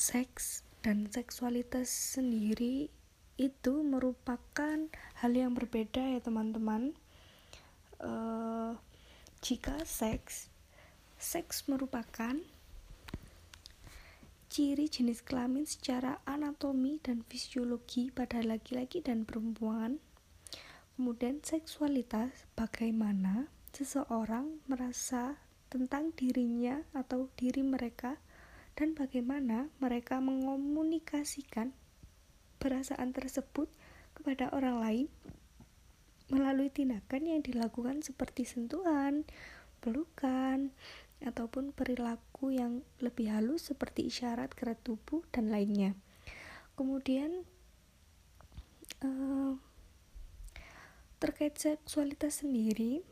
seks 0.00 0.64
dan 0.80 1.12
seksualitas 1.12 1.92
sendiri 1.92 2.88
itu 3.36 3.84
merupakan 3.84 4.88
hal 5.20 5.32
yang 5.36 5.52
berbeda 5.52 6.16
ya 6.16 6.24
teman-teman. 6.24 6.96
Uh, 8.00 8.80
jika 9.44 9.76
seks 9.84 10.48
seks 11.20 11.68
merupakan 11.68 12.40
ciri 14.48 14.88
jenis 14.88 15.20
kelamin 15.20 15.68
secara 15.68 16.24
anatomi 16.24 16.96
dan 17.04 17.20
fisiologi 17.28 18.08
pada 18.08 18.40
laki-laki 18.40 19.04
dan 19.04 19.28
perempuan. 19.28 20.00
Kemudian 20.96 21.44
seksualitas 21.44 22.48
bagaimana 22.56 23.52
seseorang 23.76 24.64
merasa 24.64 25.36
tentang 25.68 26.16
dirinya 26.16 26.80
atau 26.96 27.28
diri 27.36 27.60
mereka 27.60 28.16
dan 28.80 28.96
bagaimana 28.96 29.68
mereka 29.76 30.24
mengomunikasikan 30.24 31.76
perasaan 32.56 33.12
tersebut 33.12 33.68
kepada 34.16 34.48
orang 34.56 34.80
lain 34.80 35.06
melalui 36.32 36.72
tindakan 36.72 37.28
yang 37.28 37.44
dilakukan 37.44 38.00
seperti 38.00 38.48
sentuhan, 38.48 39.28
pelukan, 39.84 40.72
ataupun 41.20 41.76
perilaku 41.76 42.56
yang 42.56 42.80
lebih 43.04 43.28
halus 43.28 43.68
seperti 43.68 44.08
isyarat 44.08 44.56
gerak 44.56 44.80
tubuh 44.80 45.20
dan 45.28 45.52
lainnya. 45.52 45.92
Kemudian 46.72 47.44
uh, 49.04 49.60
terkait 51.20 51.52
seksualitas 51.60 52.40
sendiri, 52.40 53.04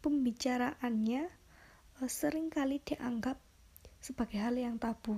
pembicaraannya 0.00 1.28
uh, 2.00 2.08
sering 2.08 2.48
kali 2.48 2.80
dianggap 2.80 3.43
sebagai 4.04 4.36
hal 4.36 4.60
yang 4.60 4.76
tabu. 4.76 5.16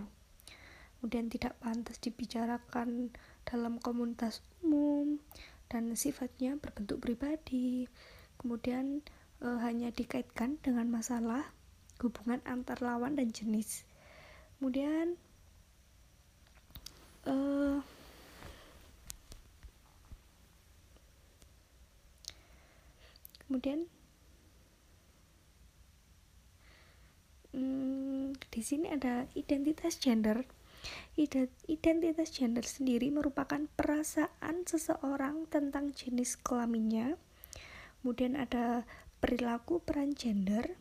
Kemudian 1.02 1.26
tidak 1.26 1.58
pantas 1.58 1.98
dibicarakan 1.98 3.10
dalam 3.42 3.82
komunitas 3.82 4.46
umum 4.62 5.18
dan 5.66 5.90
sifatnya 5.98 6.54
berbentuk 6.62 7.02
pribadi. 7.02 7.90
Kemudian 8.38 9.02
e, 9.42 9.48
hanya 9.66 9.90
dikaitkan 9.90 10.62
dengan 10.62 10.86
masalah 10.86 11.42
hubungan 11.98 12.38
antar 12.46 12.78
lawan 12.78 13.18
dan 13.18 13.34
jenis. 13.34 13.82
Kemudian 14.62 15.18
e, 17.26 17.34
kemudian 23.50 23.90
hmm, 27.56 28.36
di 28.52 28.60
sini 28.60 28.92
ada 28.92 29.24
identitas 29.32 29.96
gender. 29.96 30.44
Identitas 31.66 32.30
gender 32.30 32.62
sendiri 32.62 33.10
merupakan 33.10 33.58
perasaan 33.74 34.68
seseorang 34.68 35.48
tentang 35.48 35.90
jenis 35.96 36.38
kelaminnya. 36.38 37.16
Kemudian 38.04 38.38
ada 38.38 38.84
perilaku 39.18 39.80
peran 39.82 40.14
gender 40.14 40.76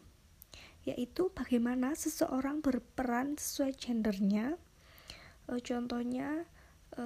yaitu 0.85 1.33
bagaimana 1.33 1.97
seseorang 1.97 2.61
berperan 2.61 3.41
sesuai 3.41 3.73
gendernya 3.73 4.53
e, 5.49 5.57
contohnya 5.65 6.45
e, 6.93 7.05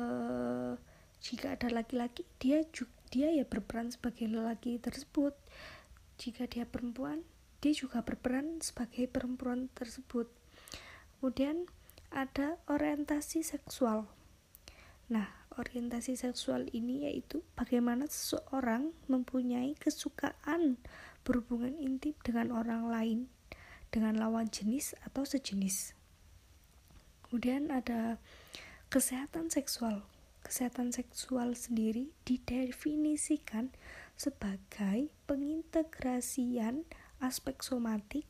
jika 1.24 1.56
ada 1.56 1.72
laki-laki 1.72 2.28
dia 2.44 2.68
juga 2.76 3.00
dia 3.10 3.34
ya 3.34 3.46
berperan 3.46 3.90
sebagai 3.90 4.30
lelaki 4.30 4.78
tersebut 4.78 5.34
jika 6.22 6.46
dia 6.46 6.70
perempuan 6.70 7.26
dia 7.60 7.74
juga 7.76 8.04
berperan 8.04 8.64
sebagai 8.64 9.08
perempuan 9.12 9.72
tersebut 9.76 10.32
kemudian 11.20 11.68
ada 12.12 12.58
orientasi 12.72 13.44
seksual 13.44 14.08
nah 15.12 15.40
orientasi 15.60 16.16
seksual 16.16 16.72
ini 16.72 17.10
yaitu 17.10 17.44
bagaimana 17.60 18.08
seseorang 18.08 18.96
mempunyai 19.12 19.76
kesukaan 19.76 20.80
berhubungan 21.28 21.76
intim 21.76 22.16
dengan 22.24 22.56
orang 22.56 22.88
lain 22.88 23.20
dengan 23.90 24.22
lawan 24.22 24.48
jenis 24.50 24.94
atau 25.06 25.26
sejenis. 25.26 25.98
Kemudian 27.26 27.74
ada 27.74 28.22
kesehatan 28.90 29.50
seksual. 29.50 30.06
Kesehatan 30.40 30.96
seksual 30.96 31.54
sendiri 31.54 32.16
didefinisikan 32.24 33.76
sebagai 34.16 35.12
pengintegrasian 35.28 36.88
aspek 37.20 37.62
somatik, 37.64 38.26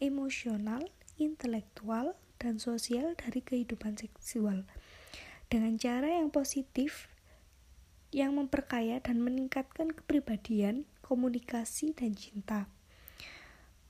emosional, 0.00 0.86
intelektual, 1.20 2.16
dan 2.40 2.56
sosial 2.56 3.12
dari 3.20 3.44
kehidupan 3.44 4.00
seksual 4.00 4.64
dengan 5.52 5.76
cara 5.76 6.08
yang 6.08 6.32
positif 6.32 7.12
yang 8.10 8.34
memperkaya 8.34 8.98
dan 8.98 9.22
meningkatkan 9.22 9.92
kepribadian, 9.92 10.88
komunikasi, 11.04 11.94
dan 11.94 12.16
cinta. 12.16 12.66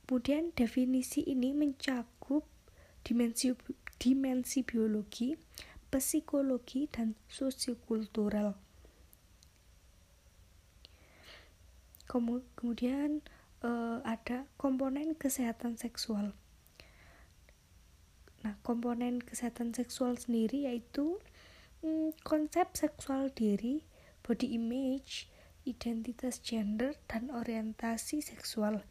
Kemudian 0.05 0.51
definisi 0.51 1.23
ini 1.23 1.55
mencakup 1.55 2.43
dimensi 3.07 3.55
dimensi 3.95 4.59
biologi, 4.59 5.39
psikologi, 5.87 6.91
dan 6.91 7.15
sosiokultural. 7.31 8.59
Kemudian 12.11 13.23
uh, 13.61 13.99
ada 14.05 14.45
komponen 14.57 15.17
kesehatan 15.17 15.77
seksual. 15.77 16.33
Nah, 18.41 18.57
komponen 18.65 19.21
kesehatan 19.21 19.77
seksual 19.77 20.17
sendiri 20.17 20.65
yaitu 20.65 21.21
hmm, 21.85 22.17
konsep 22.25 22.73
seksual 22.73 23.29
diri, 23.29 23.85
body 24.25 24.57
image, 24.57 25.29
identitas 25.61 26.41
gender, 26.41 26.97
dan 27.05 27.29
orientasi 27.29 28.25
seksual 28.25 28.81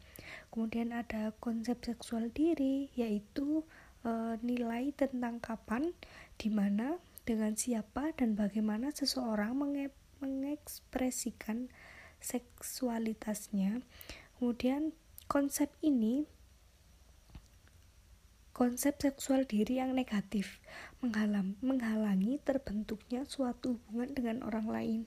kemudian 0.51 0.91
ada 0.91 1.31
konsep 1.39 1.79
seksual 1.81 2.27
diri 2.31 2.91
yaitu 2.93 3.63
e, 4.03 4.35
nilai 4.43 4.91
tentang 4.95 5.39
kapan 5.39 5.95
di 6.35 6.51
mana 6.51 6.99
dengan 7.23 7.55
siapa 7.55 8.11
dan 8.15 8.35
bagaimana 8.35 8.91
seseorang 8.91 9.55
menge 9.55 9.95
mengekspresikan 10.21 11.71
seksualitasnya 12.21 13.81
kemudian 14.41 14.97
konsep 15.29 15.69
ini 15.85 16.25
konsep 18.57 18.97
seksual 18.97 19.45
diri 19.45 19.77
yang 19.77 19.93
negatif 19.93 20.57
menghalang, 20.97 21.61
menghalangi 21.61 22.41
terbentuknya 22.41 23.21
suatu 23.29 23.77
hubungan 23.77 24.17
dengan 24.17 24.37
orang 24.41 24.65
lain 24.65 25.01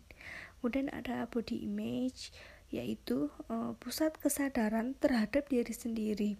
kemudian 0.62 0.86
ada 0.94 1.26
body 1.26 1.66
image 1.66 2.30
yaitu 2.70 3.26
uh, 3.50 3.74
pusat 3.82 4.14
kesadaran 4.22 4.94
terhadap 5.02 5.50
diri 5.50 5.74
sendiri. 5.74 6.30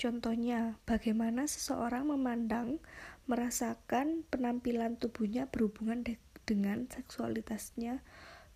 Contohnya, 0.00 0.80
bagaimana 0.88 1.44
seseorang 1.44 2.08
memandang, 2.08 2.80
merasakan 3.28 4.24
penampilan 4.32 4.96
tubuhnya 4.96 5.44
berhubungan 5.44 6.00
de 6.00 6.16
dengan 6.48 6.88
seksualitasnya. 6.88 8.00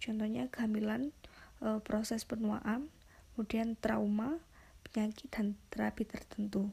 Contohnya 0.00 0.48
kehamilan, 0.48 1.12
e, 1.64 1.80
proses 1.80 2.28
penuaan, 2.28 2.92
kemudian 3.32 3.80
trauma, 3.80 4.36
penyakit 4.84 5.32
dan 5.32 5.56
terapi 5.72 6.04
tertentu. 6.04 6.68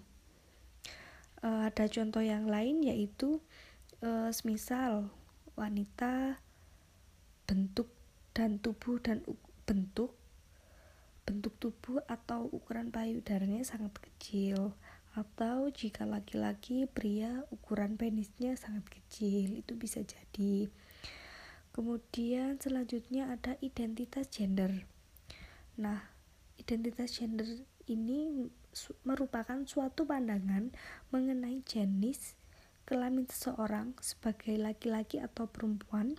E, 1.39 1.47
ada 1.47 1.87
contoh 1.87 2.19
yang 2.19 2.51
lain 2.51 2.83
yaitu 2.83 3.39
e, 4.03 4.35
semisal 4.35 5.07
wanita 5.55 6.43
bentuk 7.47 7.87
dan 8.35 8.59
tubuh 8.59 8.99
dan 8.99 9.23
bentuk 9.63 10.15
bentuk 11.21 11.53
tubuh 11.61 12.01
atau 12.09 12.49
ukuran 12.51 12.91
payudaranya 12.91 13.63
sangat 13.63 13.95
kecil. 14.03 14.75
Atau 15.11 15.67
jika 15.75 16.07
laki-laki 16.07 16.87
pria 16.87 17.43
ukuran 17.51 17.99
penisnya 17.99 18.55
sangat 18.55 18.87
kecil. 18.87 19.59
Itu 19.59 19.75
bisa 19.75 19.99
jadi 20.03 20.71
kemudian 21.71 22.59
selanjutnya 22.59 23.31
ada 23.31 23.55
identitas 23.59 24.27
gender 24.31 24.87
nah 25.75 26.03
identitas 26.59 27.15
gender 27.15 27.47
ini 27.89 28.47
merupakan 29.03 29.63
suatu 29.67 30.07
pandangan 30.07 30.71
mengenai 31.11 31.59
jenis 31.67 32.39
kelamin 32.87 33.27
seseorang 33.27 33.95
sebagai 34.03 34.55
laki-laki 34.59 35.19
atau 35.23 35.47
perempuan 35.47 36.15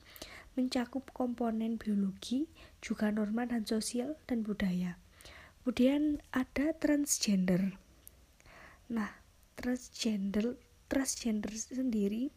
mencakup 0.52 1.08
komponen 1.16 1.80
biologi, 1.80 2.48
juga 2.84 3.08
norma 3.08 3.48
dan 3.48 3.64
sosial 3.64 4.20
dan 4.28 4.44
budaya. 4.44 5.00
Kemudian 5.62 6.20
ada 6.34 6.76
transgender. 6.76 7.76
Nah, 8.92 9.08
transgender 9.56 10.58
transgender 10.92 11.48
sendiri 11.56 12.28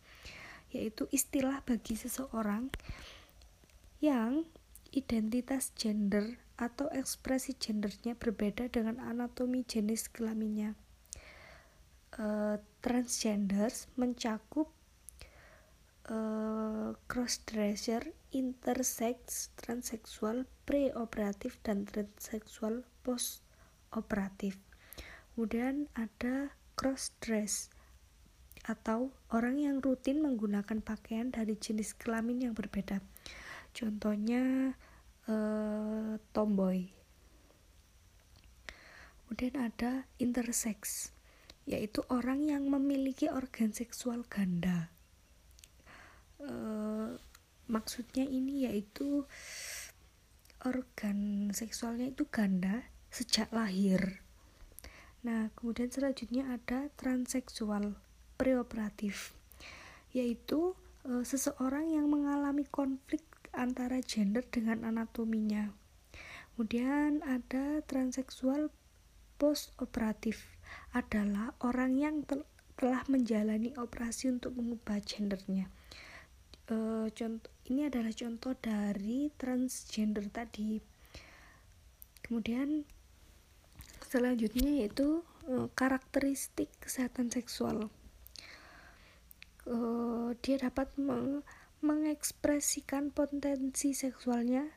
yaitu 0.75 1.07
istilah 1.15 1.63
bagi 1.63 1.95
seseorang 1.95 2.67
yang 4.03 4.43
identitas 4.91 5.71
gender 5.75 6.39
atau 6.55 6.87
ekspresi 6.91 7.55
gendernya 7.59 8.15
berbeda 8.15 8.71
dengan 8.71 8.99
anatomi 9.03 9.63
jenis 9.67 10.07
kelaminnya. 10.07 10.75
Uh, 12.15 12.55
transgenders 12.79 13.91
mencakup 13.99 14.71
uh, 16.07 16.95
crossdresser, 17.11 18.15
intersex, 18.31 19.51
transseksual, 19.59 20.47
preoperatif 20.63 21.59
dan 21.59 21.83
transseksual 21.83 22.87
postoperatif. 23.03 24.55
Kemudian 25.35 25.91
ada 25.91 26.55
crossdress 26.79 27.74
atau 28.65 29.13
orang 29.29 29.61
yang 29.61 29.77
rutin 29.77 30.25
menggunakan 30.25 30.81
pakaian 30.81 31.29
dari 31.29 31.53
jenis 31.53 31.93
kelamin 31.93 32.49
yang 32.49 32.53
berbeda. 32.57 32.97
Contohnya 33.77 34.73
uh, 35.29 36.17
tomboy. 36.33 36.89
Kemudian 39.25 39.55
ada 39.61 40.09
intersex, 40.17 41.13
yaitu 41.69 42.01
orang 42.09 42.45
yang 42.45 42.65
memiliki 42.69 43.29
organ 43.29 43.73
seksual 43.73 44.25
ganda 44.25 44.89
uh, 46.45 47.09
maksudnya 47.65 48.25
ini 48.25 48.69
yaitu 48.69 49.25
organ 50.65 51.49
seksualnya 51.53 52.09
itu 52.09 52.25
ganda 52.29 52.85
sejak 53.13 53.49
lahir. 53.53 54.21
Nah, 55.25 55.49
kemudian 55.57 55.89
selanjutnya 55.89 56.45
ada 56.53 56.89
transseksual 56.97 57.97
preoperatif, 58.35 59.35
yaitu 60.11 60.75
e, 61.07 61.23
seseorang 61.23 61.91
yang 61.91 62.07
mengalami 62.11 62.67
konflik 62.67 63.23
antara 63.55 64.03
gender 64.03 64.43
dengan 64.43 64.83
anatominya. 64.83 65.71
Kemudian 66.55 67.19
ada 67.27 67.83
transseksual 67.83 68.71
postoperatif 69.35 70.55
adalah 70.95 71.51
orang 71.59 71.99
yang 71.99 72.15
tel 72.23 72.47
telah 72.75 73.07
menjalani 73.07 73.71
operasi 73.79 74.27
untuk 74.27 74.51
mengubah 74.59 74.99
gendernya. 74.99 75.71
Uh, 76.67 77.07
contoh 77.15 77.51
ini 77.71 77.87
adalah 77.87 78.11
contoh 78.11 78.51
dari 78.59 79.31
transgender 79.39 80.27
tadi. 80.27 80.83
Kemudian 82.19 82.83
selanjutnya 84.03 84.83
yaitu 84.83 85.23
uh, 85.47 85.71
karakteristik 85.71 86.67
kesehatan 86.83 87.31
seksual 87.31 87.87
uh, 89.69 90.33
dia 90.41 90.57
dapat 90.61 90.89
meng 90.97 91.45
mengekspresikan 91.85 93.13
potensi 93.13 93.93
seksualnya 93.93 94.73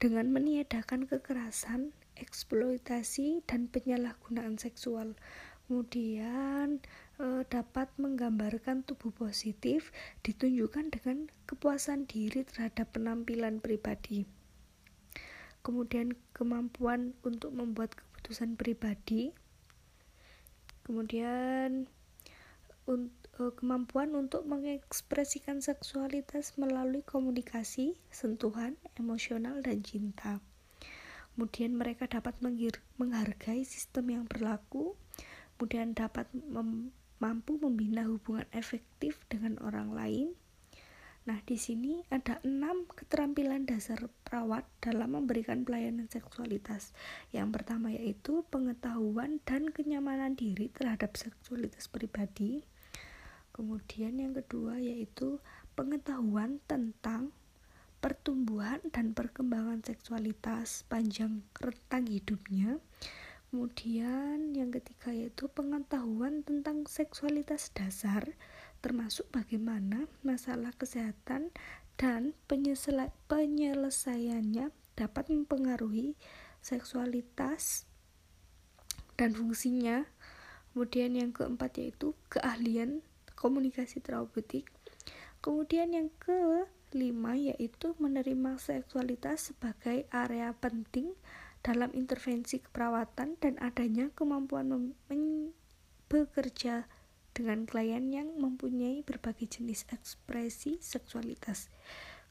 dengan 0.00 0.32
meniadakan 0.32 1.04
kekerasan, 1.04 1.92
eksploitasi, 2.16 3.44
dan 3.44 3.68
penyalahgunaan 3.68 4.56
seksual. 4.56 5.20
Kemudian 5.66 6.80
e, 7.18 7.44
dapat 7.44 7.92
menggambarkan 8.00 8.88
tubuh 8.88 9.12
positif 9.12 9.92
ditunjukkan 10.24 10.96
dengan 10.96 11.28
kepuasan 11.44 12.08
diri 12.08 12.46
terhadap 12.46 12.94
penampilan 12.96 13.60
pribadi. 13.60 14.24
kemudian 15.66 16.14
kemampuan 16.30 17.18
untuk 17.26 17.50
membuat 17.50 17.98
keputusan 17.98 18.54
pribadi 18.54 19.34
kemudian 20.86 21.90
un, 22.86 23.10
uh, 23.10 23.25
kemampuan 23.36 24.16
untuk 24.16 24.48
mengekspresikan 24.48 25.60
seksualitas 25.60 26.56
melalui 26.56 27.04
komunikasi, 27.04 28.00
sentuhan, 28.08 28.80
emosional, 28.96 29.60
dan 29.60 29.84
cinta. 29.84 30.40
Kemudian 31.36 31.76
mereka 31.76 32.08
dapat 32.08 32.40
menghargai 32.96 33.60
sistem 33.68 34.08
yang 34.08 34.24
berlaku, 34.24 34.96
kemudian 35.60 35.92
dapat 35.92 36.24
mem 36.32 36.96
mampu 37.16 37.56
membina 37.60 38.04
hubungan 38.08 38.44
efektif 38.52 39.24
dengan 39.28 39.56
orang 39.64 39.92
lain, 39.92 40.36
Nah, 41.26 41.42
di 41.42 41.58
sini 41.58 42.06
ada 42.06 42.38
enam 42.46 42.86
keterampilan 42.86 43.66
dasar 43.66 43.98
perawat 44.22 44.62
dalam 44.78 45.18
memberikan 45.18 45.66
pelayanan 45.66 46.06
seksualitas. 46.06 46.94
Yang 47.34 47.48
pertama 47.58 47.90
yaitu 47.90 48.46
pengetahuan 48.46 49.42
dan 49.42 49.74
kenyamanan 49.74 50.38
diri 50.38 50.70
terhadap 50.70 51.18
seksualitas 51.18 51.90
pribadi. 51.90 52.62
Kemudian 53.56 54.20
yang 54.20 54.36
kedua 54.36 54.76
yaitu 54.76 55.40
pengetahuan 55.72 56.60
tentang 56.68 57.32
pertumbuhan 58.04 58.84
dan 58.92 59.16
perkembangan 59.16 59.80
seksualitas 59.80 60.84
panjang 60.92 61.40
rentang 61.56 62.04
hidupnya. 62.04 62.76
Kemudian 63.48 64.52
yang 64.52 64.68
ketiga 64.68 65.16
yaitu 65.16 65.48
pengetahuan 65.48 66.44
tentang 66.44 66.84
seksualitas 66.84 67.72
dasar 67.72 68.36
termasuk 68.84 69.24
bagaimana 69.32 70.04
masalah 70.20 70.76
kesehatan 70.76 71.48
dan 71.96 72.36
penyelesaiannya 72.52 74.68
dapat 75.00 75.24
mempengaruhi 75.32 76.12
seksualitas 76.60 77.88
dan 79.16 79.32
fungsinya. 79.32 80.04
Kemudian 80.76 81.16
yang 81.16 81.32
keempat 81.32 81.80
yaitu 81.80 82.12
keahlian 82.28 83.00
komunikasi 83.36 84.02
terapeutik. 84.02 84.66
Kemudian 85.44 85.94
yang 85.94 86.08
kelima 86.18 87.38
yaitu 87.38 87.94
menerima 88.02 88.58
seksualitas 88.58 89.54
sebagai 89.54 90.10
area 90.10 90.50
penting 90.58 91.14
dalam 91.62 91.94
intervensi 91.94 92.58
keperawatan 92.58 93.38
dan 93.38 93.54
adanya 93.62 94.10
kemampuan 94.16 94.96
bekerja 96.10 96.90
dengan 97.36 97.68
klien 97.68 98.08
yang 98.08 98.32
mempunyai 98.40 99.04
berbagai 99.04 99.60
jenis 99.60 99.84
ekspresi 99.92 100.80
seksualitas. 100.80 101.68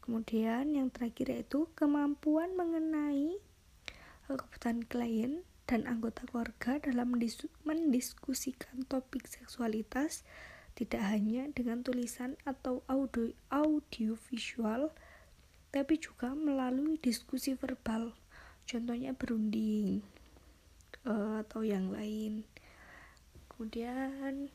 Kemudian 0.01 0.73
yang 0.73 0.89
terakhir 0.89 1.29
yaitu 1.29 1.69
kemampuan 1.77 2.57
mengenai 2.57 3.37
kebutuhan 4.25 4.81
klien 4.89 5.45
dan 5.69 5.85
anggota 5.85 6.25
keluarga 6.29 6.81
dalam 6.81 7.13
mendiskusikan 7.65 8.85
topik 8.89 9.29
seksualitas 9.29 10.25
tidak 10.75 11.07
hanya 11.07 11.47
dengan 11.55 11.87
tulisan 11.87 12.35
atau 12.43 12.83
audio, 12.87 14.13
visual 14.27 14.91
tapi 15.71 15.99
juga 15.99 16.31
melalui 16.31 16.95
diskusi 16.99 17.55
verbal. 17.55 18.15
Contohnya 18.63 19.15
berunding 19.15 20.03
uh, 21.07 21.43
atau 21.43 21.63
yang 21.63 21.91
lain. 21.91 22.47
Kemudian 23.51 24.51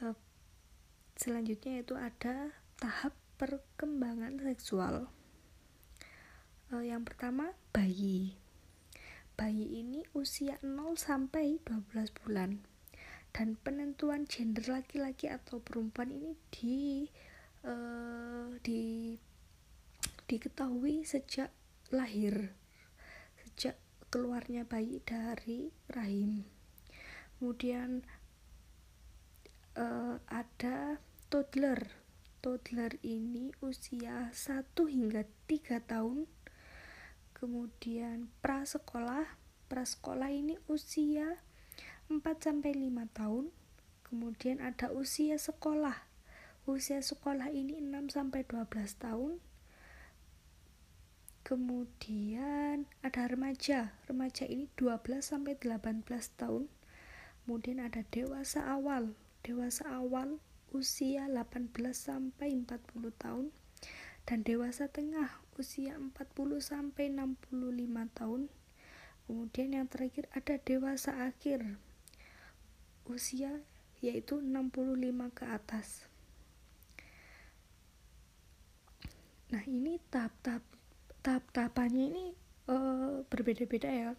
uh, 0.00 0.16
selanjutnya 1.16 1.84
itu 1.84 1.96
ada 1.96 2.52
tahap 2.80 3.12
perkembangan 3.36 4.40
seksual. 4.40 5.08
Uh, 6.72 6.84
yang 6.84 7.04
pertama 7.04 7.52
bayi. 7.76 8.36
Bayi 9.36 9.84
ini 9.84 10.04
usia 10.16 10.56
0 10.64 10.96
sampai 10.96 11.60
12 11.64 12.12
bulan 12.24 12.73
dan 13.34 13.58
penentuan 13.58 14.30
gender 14.30 14.62
laki-laki 14.70 15.26
atau 15.26 15.58
perempuan 15.58 16.14
ini 16.14 16.38
di 16.54 17.10
uh, 17.66 18.54
di 18.62 19.18
diketahui 20.30 21.02
sejak 21.02 21.50
lahir 21.90 22.54
sejak 23.42 23.76
keluarnya 24.08 24.62
bayi 24.62 25.02
dari 25.02 25.74
rahim. 25.90 26.46
Kemudian 27.38 28.06
uh, 29.74 30.16
ada 30.30 31.02
toddler. 31.26 31.90
Toddler 32.38 33.00
ini 33.00 33.50
usia 33.64 34.28
1 34.30 34.74
hingga 34.76 35.24
3 35.50 35.80
tahun. 35.82 36.30
Kemudian 37.34 38.30
prasekolah. 38.38 39.26
Prasekolah 39.66 40.30
ini 40.30 40.60
usia 40.68 41.40
4 42.12 42.20
sampai 42.40 42.76
5 42.76 43.08
tahun 43.16 43.44
kemudian 44.14 44.62
ada 44.62 44.94
usia 44.94 45.34
sekolah. 45.34 46.06
Usia 46.70 47.02
sekolah 47.02 47.50
ini 47.50 47.82
6 47.82 48.14
sampai 48.14 48.46
12 48.46 48.94
tahun. 48.94 49.42
Kemudian 51.42 52.86
ada 53.02 53.26
remaja. 53.26 53.90
Remaja 54.06 54.46
ini 54.46 54.70
12 54.78 55.18
sampai 55.18 55.58
18 55.58 56.06
tahun. 56.38 56.70
Kemudian 57.42 57.82
ada 57.82 58.06
dewasa 58.06 58.70
awal. 58.70 59.18
Dewasa 59.42 59.82
awal 59.90 60.38
usia 60.70 61.26
18 61.26 61.74
sampai 61.90 62.54
40 62.54 63.10
tahun. 63.18 63.50
Dan 64.30 64.46
dewasa 64.46 64.86
tengah 64.86 65.42
usia 65.58 65.98
40 65.98 66.62
sampai 66.62 67.10
65 67.10 67.50
tahun. 68.14 68.46
Kemudian 69.26 69.74
yang 69.74 69.90
terakhir 69.90 70.30
ada 70.30 70.56
dewasa 70.62 71.28
akhir 71.28 71.82
usia 73.08 73.60
yaitu 74.04 74.40
65 74.40 75.32
ke 75.32 75.44
atas. 75.48 76.04
Nah, 79.52 79.62
ini 79.64 80.00
tahap-tahap 80.12 80.64
tahap-tahapannya 81.24 82.04
ini 82.10 82.26
uh, 82.68 83.24
berbeda-beda 83.32 83.88
ya. 83.88 84.12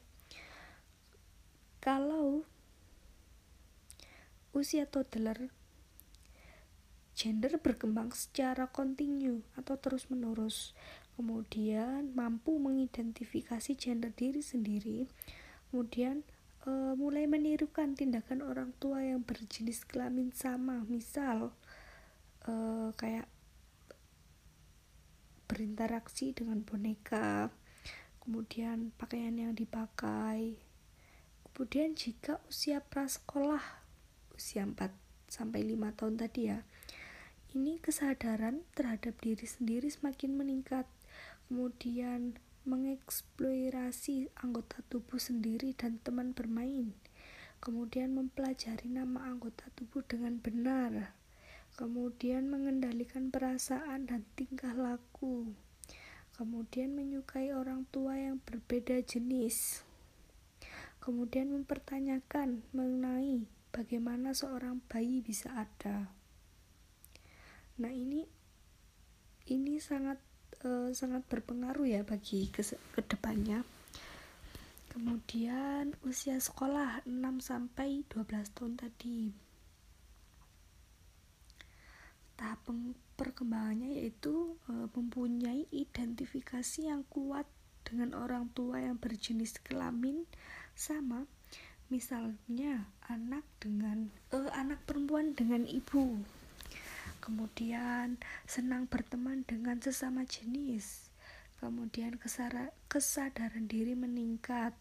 Kalau 1.84 2.42
usia 4.58 4.90
toddler 4.90 5.54
gender 7.16 7.56
berkembang 7.64 8.12
secara 8.12 8.68
kontinu 8.68 9.40
atau 9.56 9.80
terus-menerus. 9.80 10.76
Kemudian 11.16 12.12
mampu 12.12 12.60
mengidentifikasi 12.60 13.72
gender 13.80 14.12
diri 14.12 14.44
sendiri. 14.44 15.08
Kemudian 15.72 16.28
e, 16.66 16.72
mulai 16.98 17.30
menirukan 17.30 17.94
tindakan 17.94 18.42
orang 18.42 18.74
tua 18.82 19.06
yang 19.06 19.22
berjenis 19.22 19.86
kelamin 19.86 20.34
sama. 20.34 20.82
Misal 20.90 21.54
e, 22.44 22.54
kayak 22.98 23.30
berinteraksi 25.46 26.34
dengan 26.34 26.66
boneka. 26.66 27.54
Kemudian 28.26 28.90
pakaian 28.98 29.38
yang 29.38 29.54
dipakai. 29.54 30.58
Kemudian 31.46 31.96
jika 31.96 32.42
usia 32.50 32.84
prasekolah 32.84 33.86
usia 34.36 34.68
4 34.68 34.76
sampai 35.32 35.64
5 35.64 35.96
tahun 35.96 36.16
tadi 36.20 36.42
ya. 36.52 36.60
Ini 37.56 37.80
kesadaran 37.80 38.68
terhadap 38.76 39.16
diri 39.24 39.48
sendiri 39.48 39.88
semakin 39.88 40.36
meningkat. 40.36 40.84
Kemudian 41.48 42.36
mengeksplorasi 42.66 44.34
anggota 44.42 44.82
tubuh 44.90 45.22
sendiri 45.22 45.78
dan 45.78 46.02
teman 46.02 46.34
bermain. 46.34 46.98
Kemudian 47.62 48.18
mempelajari 48.18 48.90
nama 48.90 49.30
anggota 49.30 49.70
tubuh 49.78 50.02
dengan 50.02 50.42
benar. 50.42 51.14
Kemudian 51.78 52.50
mengendalikan 52.50 53.30
perasaan 53.30 54.10
dan 54.10 54.26
tingkah 54.34 54.74
laku. 54.74 55.54
Kemudian 56.34 56.98
menyukai 56.98 57.54
orang 57.54 57.86
tua 57.94 58.18
yang 58.18 58.42
berbeda 58.42 58.98
jenis. 59.06 59.86
Kemudian 60.98 61.54
mempertanyakan 61.54 62.66
mengenai 62.74 63.46
bagaimana 63.70 64.34
seorang 64.34 64.82
bayi 64.90 65.22
bisa 65.22 65.54
ada. 65.54 66.10
Nah, 67.78 67.94
ini 67.94 68.26
ini 69.46 69.78
sangat 69.78 70.18
uh, 70.66 70.90
sangat 70.92 71.24
berpengaruh 71.30 71.86
ya 71.86 72.02
bagi 72.02 72.50
ke 72.50 72.66
ke 72.66 73.02
depannya. 73.06 73.62
Kemudian 74.90 75.94
usia 76.08 76.40
sekolah 76.40 77.04
6 77.04 77.20
sampai 77.40 78.04
12 78.08 78.56
tahun 78.56 78.74
tadi. 78.80 79.28
Tahap 82.36 82.68
perkembangannya 83.16 83.96
yaitu 83.96 84.60
e, 84.68 84.92
mempunyai 84.92 85.72
identifikasi 85.72 86.92
yang 86.92 87.08
kuat 87.08 87.48
dengan 87.88 88.12
orang 88.16 88.52
tua 88.52 88.84
yang 88.84 89.00
berjenis 89.00 89.56
kelamin 89.64 90.28
sama 90.76 91.24
misalnya 91.88 92.90
anak 93.06 93.46
dengan 93.62 94.10
uh, 94.34 94.50
anak 94.58 94.82
perempuan 94.90 95.38
dengan 95.38 95.70
ibu 95.70 96.18
kemudian 97.26 98.22
senang 98.46 98.86
berteman 98.86 99.42
dengan 99.50 99.82
sesama 99.82 100.22
jenis 100.30 101.10
kemudian 101.66 102.20
kesadaran 102.92 103.66
diri 103.66 103.98
meningkat, 103.98 104.76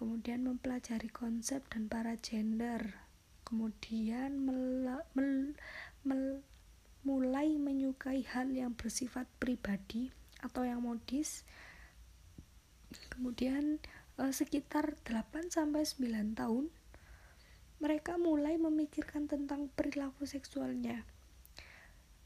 kemudian 0.00 0.46
mempelajari 0.46 1.10
konsep 1.10 1.60
dan 1.68 1.90
para 1.90 2.16
gender, 2.16 2.96
kemudian 3.44 4.40
mel, 4.40 5.04
mel, 5.12 5.52
mel, 6.06 6.40
mulai 7.04 7.60
menyukai 7.60 8.24
hal 8.24 8.48
yang 8.54 8.72
bersifat 8.72 9.28
pribadi 9.36 10.08
atau 10.40 10.64
yang 10.64 10.80
modis. 10.80 11.44
Kemudian 13.12 13.82
eh, 14.16 14.32
sekitar 14.32 14.96
8 15.04 15.52
sampai 15.52 15.82
9 15.82 16.38
tahun 16.38 16.70
mereka 17.82 18.16
mulai 18.16 18.56
memikirkan 18.56 19.28
tentang 19.28 19.68
perilaku 19.76 20.24
seksualnya. 20.24 21.04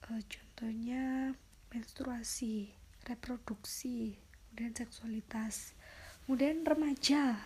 Eh, 0.06 0.22
contohnya 0.22 1.34
menstruasi, 1.74 2.70
reproduksi, 3.11 4.14
kemudian 4.46 4.78
seksualitas. 4.78 5.74
Kemudian 6.22 6.62
remaja 6.62 7.42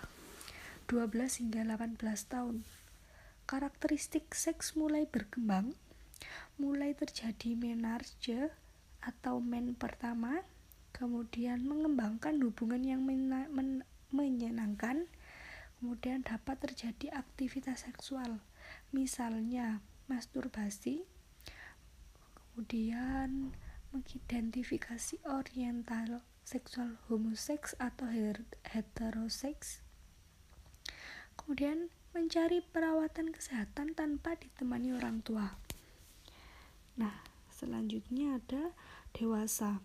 12 0.91 1.41
hingga 1.41 1.65
18 1.65 2.29
tahun. 2.29 2.67
Karakteristik 3.49 4.37
seks 4.37 4.77
mulai 4.77 5.09
berkembang 5.09 5.73
mulai 6.61 6.95
terjadi 6.95 7.59
menarche 7.59 8.53
atau 9.03 9.43
men 9.43 9.75
pertama, 9.75 10.47
kemudian 10.95 11.67
mengembangkan 11.67 12.39
hubungan 12.39 12.83
yang 12.87 13.03
men 13.03 13.27
men 13.51 13.83
menyenangkan, 14.13 15.09
kemudian 15.81 16.23
dapat 16.23 16.61
terjadi 16.63 17.17
aktivitas 17.17 17.89
seksual, 17.89 18.39
misalnya 18.95 19.83
masturbasi, 20.07 21.03
kemudian 22.53 23.57
mengidentifikasi 23.97 25.25
oriental 25.25 26.21
seksual 26.45 27.01
homoseks 27.09 27.73
atau 27.81 28.05
heteroseks, 28.69 29.81
kemudian 31.41 31.89
mencari 32.13 32.61
perawatan 32.61 33.33
kesehatan 33.33 33.97
tanpa 33.97 34.37
ditemani 34.37 34.93
orang 34.93 35.25
tua. 35.25 35.57
Nah, 37.01 37.25
selanjutnya 37.49 38.37
ada 38.37 38.77
dewasa. 39.17 39.81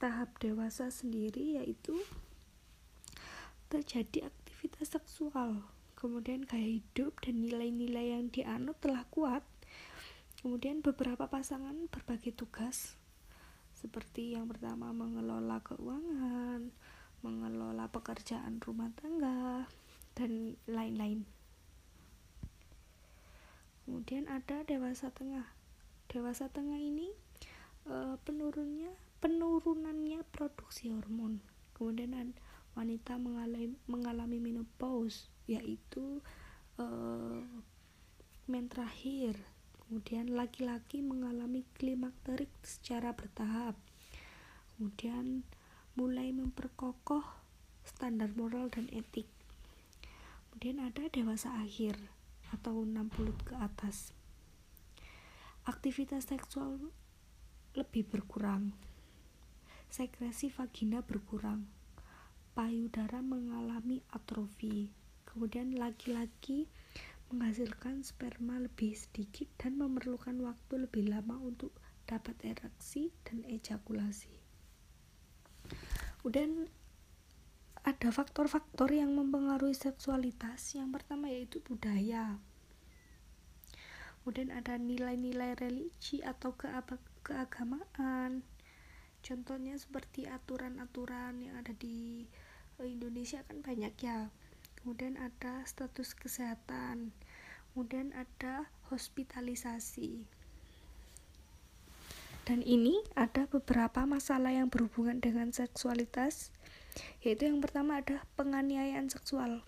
Tahap 0.00 0.40
dewasa 0.40 0.88
sendiri 0.88 1.60
yaitu 1.60 1.92
terjadi 3.68 4.32
aktivitas 4.32 4.96
seksual, 4.96 5.60
kemudian 5.92 6.48
gaya 6.48 6.80
hidup 6.80 7.20
dan 7.20 7.44
nilai-nilai 7.44 8.16
yang 8.16 8.32
dianut 8.32 8.80
telah 8.80 9.04
kuat. 9.12 9.44
Kemudian 10.44 10.84
beberapa 10.84 11.24
pasangan 11.24 11.88
berbagi 11.88 12.28
tugas 12.28 13.00
seperti 13.72 14.36
yang 14.36 14.44
pertama 14.44 14.92
mengelola 14.92 15.64
keuangan, 15.64 16.68
mengelola 17.24 17.88
pekerjaan 17.88 18.60
rumah 18.60 18.92
tangga, 18.92 19.64
dan 20.12 20.60
lain-lain. 20.68 21.24
Kemudian 23.88 24.28
ada 24.28 24.60
dewasa 24.68 25.08
tengah. 25.16 25.48
Dewasa 26.12 26.52
tengah 26.52 26.76
ini 26.76 27.08
e, 27.88 28.20
penurunnya 28.28 28.92
penurunannya 29.24 30.28
produksi 30.28 30.92
hormon. 30.92 31.40
Kemudian 31.72 32.36
wanita 32.76 33.16
mengalami 33.16 33.80
mengalami 33.88 34.44
menopause 34.44 35.32
yaitu 35.48 36.20
e, 36.76 36.84
men 38.44 38.68
kemudian 39.86 40.32
laki-laki 40.32 41.04
mengalami 41.04 41.64
klimakterik 41.76 42.50
secara 42.64 43.12
bertahap 43.12 43.76
kemudian 44.74 45.44
mulai 45.94 46.34
memperkokoh 46.34 47.24
standar 47.84 48.32
moral 48.34 48.72
dan 48.72 48.88
etik 48.90 49.28
kemudian 50.50 50.80
ada 50.82 51.06
dewasa 51.12 51.52
akhir 51.60 51.98
atau 52.54 52.86
60 52.86 53.34
ke 53.42 53.54
atas. 53.58 54.14
Aktivitas 55.66 56.30
seksual 56.30 56.78
lebih 57.74 58.06
berkurang. 58.06 58.70
Sekresi 59.90 60.54
vagina 60.54 61.02
berkurang. 61.02 61.66
Payudara 62.54 63.18
mengalami 63.18 64.06
atrofi. 64.14 64.94
Kemudian 65.26 65.74
laki-laki 65.74 66.70
menghasilkan 67.34 68.06
sperma 68.06 68.62
lebih 68.62 68.94
sedikit 68.94 69.50
dan 69.58 69.74
memerlukan 69.74 70.38
waktu 70.38 70.86
lebih 70.86 71.10
lama 71.10 71.36
untuk 71.42 71.74
dapat 72.06 72.38
ereksi 72.46 73.10
dan 73.26 73.42
ejakulasi. 73.48 74.32
Kemudian 76.20 76.68
ada 77.84 78.08
faktor-faktor 78.08 78.88
yang 78.96 79.12
mempengaruhi 79.12 79.76
seksualitas. 79.76 80.72
Yang 80.72 80.88
pertama 81.00 81.28
yaitu 81.28 81.60
budaya. 81.60 82.40
Kemudian 84.24 84.48
ada 84.56 84.80
nilai-nilai 84.80 85.52
religi 85.60 86.24
atau 86.24 86.56
keagamaan. 87.20 88.40
Contohnya 89.20 89.76
seperti 89.76 90.24
aturan-aturan 90.24 91.44
yang 91.44 91.60
ada 91.60 91.76
di 91.76 92.24
Indonesia 92.80 93.44
kan 93.44 93.60
banyak 93.60 93.92
ya. 94.00 94.32
Kemudian 94.80 95.20
ada 95.20 95.64
status 95.68 96.16
kesehatan. 96.16 97.12
Kemudian 97.74 98.14
ada 98.14 98.70
hospitalisasi. 98.94 100.22
Dan 102.46 102.62
ini 102.62 103.02
ada 103.18 103.50
beberapa 103.50 104.06
masalah 104.06 104.54
yang 104.54 104.70
berhubungan 104.70 105.18
dengan 105.18 105.50
seksualitas 105.50 106.54
yaitu 107.26 107.50
yang 107.50 107.58
pertama 107.58 107.98
ada 107.98 108.22
penganiayaan 108.38 109.10
seksual 109.10 109.66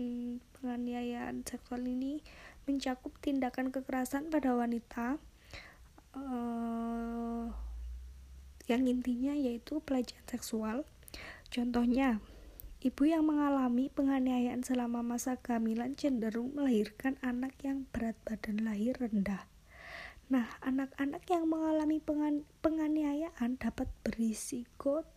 hmm, 0.00 0.42
penganiayaan 0.58 1.46
seksual 1.46 1.82
ini 1.86 2.24
mencakup 2.66 3.14
tindakan 3.22 3.70
kekerasan 3.70 4.28
pada 4.32 4.56
wanita 4.58 5.22
uh, 6.18 7.46
yang 8.66 8.82
intinya 8.90 9.36
yaitu 9.38 9.78
pelecehan 9.86 10.26
seksual 10.26 10.82
contohnya 11.54 12.18
Ibu 12.76 13.08
yang 13.08 13.24
mengalami 13.24 13.88
penganiayaan 13.88 14.60
selama 14.60 15.00
masa 15.00 15.40
kehamilan 15.40 15.96
cenderung 15.96 16.52
melahirkan 16.52 17.16
anak 17.24 17.56
yang 17.64 17.88
berat 17.88 18.20
badan 18.28 18.68
lahir 18.68 18.92
rendah. 19.00 19.48
Nah, 20.28 20.44
anak-anak 20.60 21.24
yang 21.30 21.48
mengalami 21.48 22.02
penganiayaan 22.60 23.56
dapat 23.56 23.88
berisiko 24.04 25.08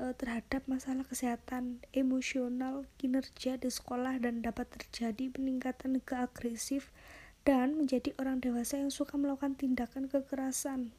uh, 0.00 0.12
terhadap 0.18 0.66
masalah 0.66 1.06
kesehatan 1.06 1.84
emosional, 1.94 2.88
kinerja 2.98 3.62
di 3.62 3.70
sekolah 3.70 4.18
dan 4.18 4.42
dapat 4.42 4.66
terjadi 4.72 5.30
peningkatan 5.30 6.02
ke 6.02 6.18
agresif 6.18 6.90
dan 7.46 7.78
menjadi 7.78 8.10
orang 8.18 8.42
dewasa 8.42 8.82
yang 8.82 8.90
suka 8.90 9.14
melakukan 9.14 9.54
tindakan 9.54 10.10
kekerasan. 10.10 10.90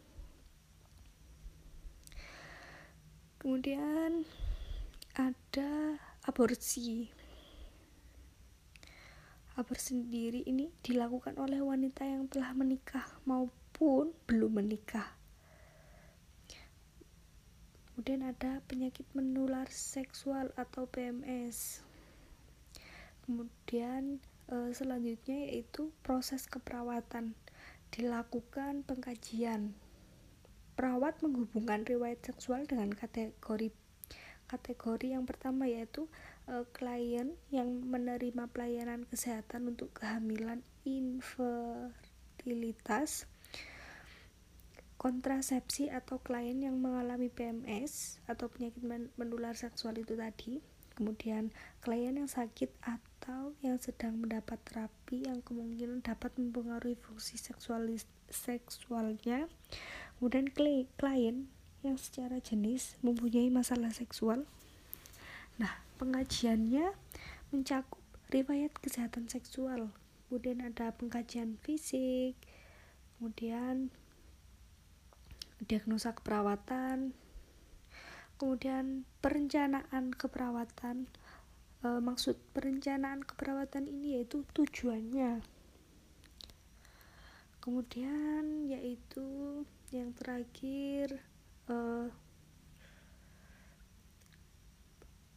Kemudian 3.44 4.24
ada 5.14 6.02
aborsi. 6.26 7.10
Aborsi 9.54 10.02
sendiri 10.02 10.42
ini 10.50 10.74
dilakukan 10.82 11.38
oleh 11.38 11.62
wanita 11.62 12.06
yang 12.06 12.26
telah 12.26 12.58
menikah 12.58 13.06
maupun 13.30 14.10
belum 14.26 14.58
menikah 14.58 15.24
Kemudian 17.94 18.26
ada 18.26 18.58
penyakit 18.66 19.06
menular 19.14 19.70
seksual 19.70 20.50
atau 20.58 20.90
PMS. 20.90 21.86
Kemudian 23.22 24.18
e, 24.50 24.74
selanjutnya 24.74 25.46
yaitu 25.46 25.94
proses 26.02 26.50
keperawatan. 26.50 27.38
Dilakukan 27.94 28.82
pengkajian. 28.90 29.78
Perawat 30.74 31.22
menghubungkan 31.22 31.86
riwayat 31.86 32.18
seksual 32.26 32.66
dengan 32.66 32.98
kategori 32.98 33.70
kategori 34.54 35.18
yang 35.18 35.26
pertama 35.26 35.66
yaitu 35.66 36.06
e, 36.46 36.62
klien 36.70 37.34
yang 37.50 37.82
menerima 37.82 38.46
pelayanan 38.54 39.10
kesehatan 39.10 39.74
untuk 39.74 39.90
kehamilan 39.98 40.62
infertilitas 40.86 43.26
kontrasepsi 45.02 45.90
atau 45.90 46.22
klien 46.22 46.62
yang 46.62 46.78
mengalami 46.80 47.28
PMS 47.28 48.24
atau 48.30 48.48
penyakit 48.48 48.80
menular 49.18 49.58
seksual 49.58 50.00
itu 50.00 50.16
tadi 50.16 50.64
kemudian 50.94 51.50
klien 51.82 52.14
yang 52.14 52.30
sakit 52.30 52.70
atau 52.86 53.58
yang 53.66 53.82
sedang 53.82 54.22
mendapat 54.22 54.62
terapi 54.64 55.26
yang 55.26 55.42
kemungkinan 55.42 56.06
dapat 56.06 56.38
mempengaruhi 56.38 56.94
fungsi 57.02 57.42
seksualnya 58.30 59.50
kemudian 60.22 60.48
klien 60.96 61.50
yang 61.84 62.00
secara 62.00 62.40
jenis 62.40 62.96
mempunyai 63.04 63.52
masalah 63.52 63.92
seksual. 63.92 64.48
Nah 65.60 65.74
pengajiannya 66.00 66.96
mencakup 67.52 68.02
riwayat 68.34 68.74
kesehatan 68.82 69.30
seksual 69.30 69.94
kemudian 70.26 70.66
ada 70.66 70.90
pengkajian 70.98 71.62
fisik 71.62 72.34
kemudian 73.20 73.94
diagnosa 75.64 76.12
keperawatan, 76.12 77.16
kemudian 78.36 79.08
perencanaan 79.24 80.12
keperawatan. 80.12 81.08
E, 81.84 81.88
maksud 82.04 82.36
perencanaan 82.52 83.24
keperawatan 83.24 83.88
ini 83.88 84.20
yaitu 84.20 84.44
tujuannya. 84.52 85.44
Kemudian 87.64 88.68
yaitu 88.68 89.64
yang 89.96 90.12
terakhir 90.20 91.24
e, 91.70 91.76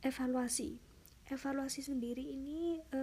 evaluasi. 0.07 0.79
Evaluasi 1.27 1.83
sendiri 1.83 2.23
ini 2.23 2.79
e, 2.79 3.03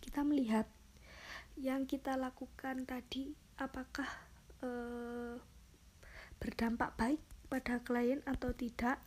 kita 0.00 0.22
melihat 0.22 0.70
yang 1.58 1.84
kita 1.84 2.14
lakukan 2.14 2.86
tadi 2.86 3.34
apakah 3.58 4.08
e, 4.62 4.70
berdampak 6.40 6.94
baik 6.96 7.22
pada 7.50 7.82
klien 7.82 8.22
atau 8.24 8.54
tidak. 8.54 9.02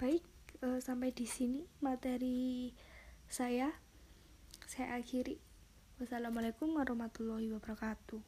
Baik 0.00 0.24
e, 0.64 0.80
sampai 0.80 1.12
di 1.12 1.28
sini 1.28 1.68
materi 1.84 2.72
saya. 3.28 3.68
Saya 4.70 5.02
akhiri 5.02 5.49
wassalamualaikum 6.00 6.80
warahmatullahi 6.80 7.52
wabarakatuh 7.52 8.24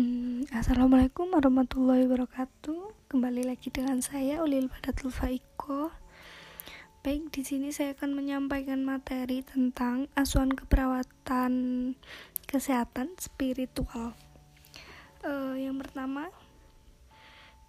hmm, 0.00 0.48
assalamualaikum 0.56 1.28
warahmatullahi 1.36 2.08
wabarakatuh 2.08 3.12
kembali 3.12 3.44
lagi 3.44 3.68
dengan 3.68 4.00
saya 4.00 4.40
Ulil 4.40 4.72
Badatul 4.72 5.12
Faiko 5.12 5.92
Baik, 7.04 7.28
di 7.28 7.44
sini 7.44 7.76
saya 7.76 7.92
akan 7.92 8.16
menyampaikan 8.16 8.88
materi 8.88 9.44
tentang 9.44 10.08
asuhan 10.16 10.50
keperawatan 10.50 11.52
kesehatan 12.48 13.12
spiritual. 13.20 14.18
Uh, 15.22 15.54
yang 15.54 15.78
pertama, 15.78 16.32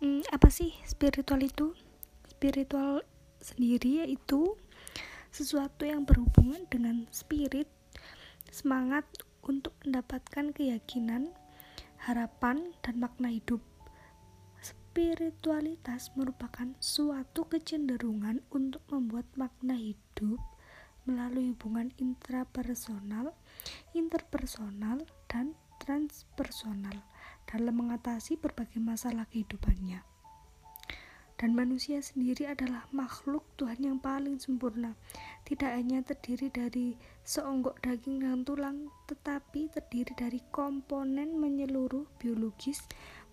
hmm, 0.02 0.26
apa 0.34 0.50
sih 0.50 0.74
spiritual 0.88 1.44
itu? 1.46 1.78
Spiritual 2.26 3.06
sendiri 3.38 4.08
yaitu 4.08 4.58
sesuatu 5.30 5.86
yang 5.86 6.10
berhubungan 6.10 6.66
dengan 6.74 7.06
spirit, 7.14 7.70
semangat 8.52 9.06
untuk 9.46 9.74
mendapatkan 9.86 10.52
keyakinan, 10.52 11.32
harapan, 12.04 12.74
dan 12.84 13.00
makna 13.00 13.30
hidup 13.32 13.62
Spiritualitas 14.90 16.10
merupakan 16.18 16.74
suatu 16.82 17.46
kecenderungan 17.46 18.42
untuk 18.50 18.82
membuat 18.90 19.30
makna 19.38 19.78
hidup 19.78 20.42
melalui 21.06 21.54
hubungan 21.54 21.94
intrapersonal, 22.02 23.32
interpersonal, 23.94 25.06
dan 25.30 25.54
transpersonal 25.78 27.00
dalam 27.46 27.80
mengatasi 27.80 28.42
berbagai 28.42 28.82
masalah 28.82 29.30
kehidupannya. 29.30 30.09
Dan 31.40 31.56
manusia 31.56 32.04
sendiri 32.04 32.52
adalah 32.52 32.84
makhluk 32.92 33.48
Tuhan 33.56 33.80
yang 33.80 33.98
paling 34.04 34.44
sempurna. 34.44 35.00
Tidak 35.48 35.72
hanya 35.72 36.04
terdiri 36.04 36.52
dari 36.52 37.00
seonggok 37.24 37.80
daging 37.80 38.28
dan 38.28 38.44
tulang, 38.44 38.92
tetapi 39.08 39.72
terdiri 39.72 40.12
dari 40.20 40.44
komponen 40.52 41.40
menyeluruh 41.40 42.04
biologis, 42.20 42.84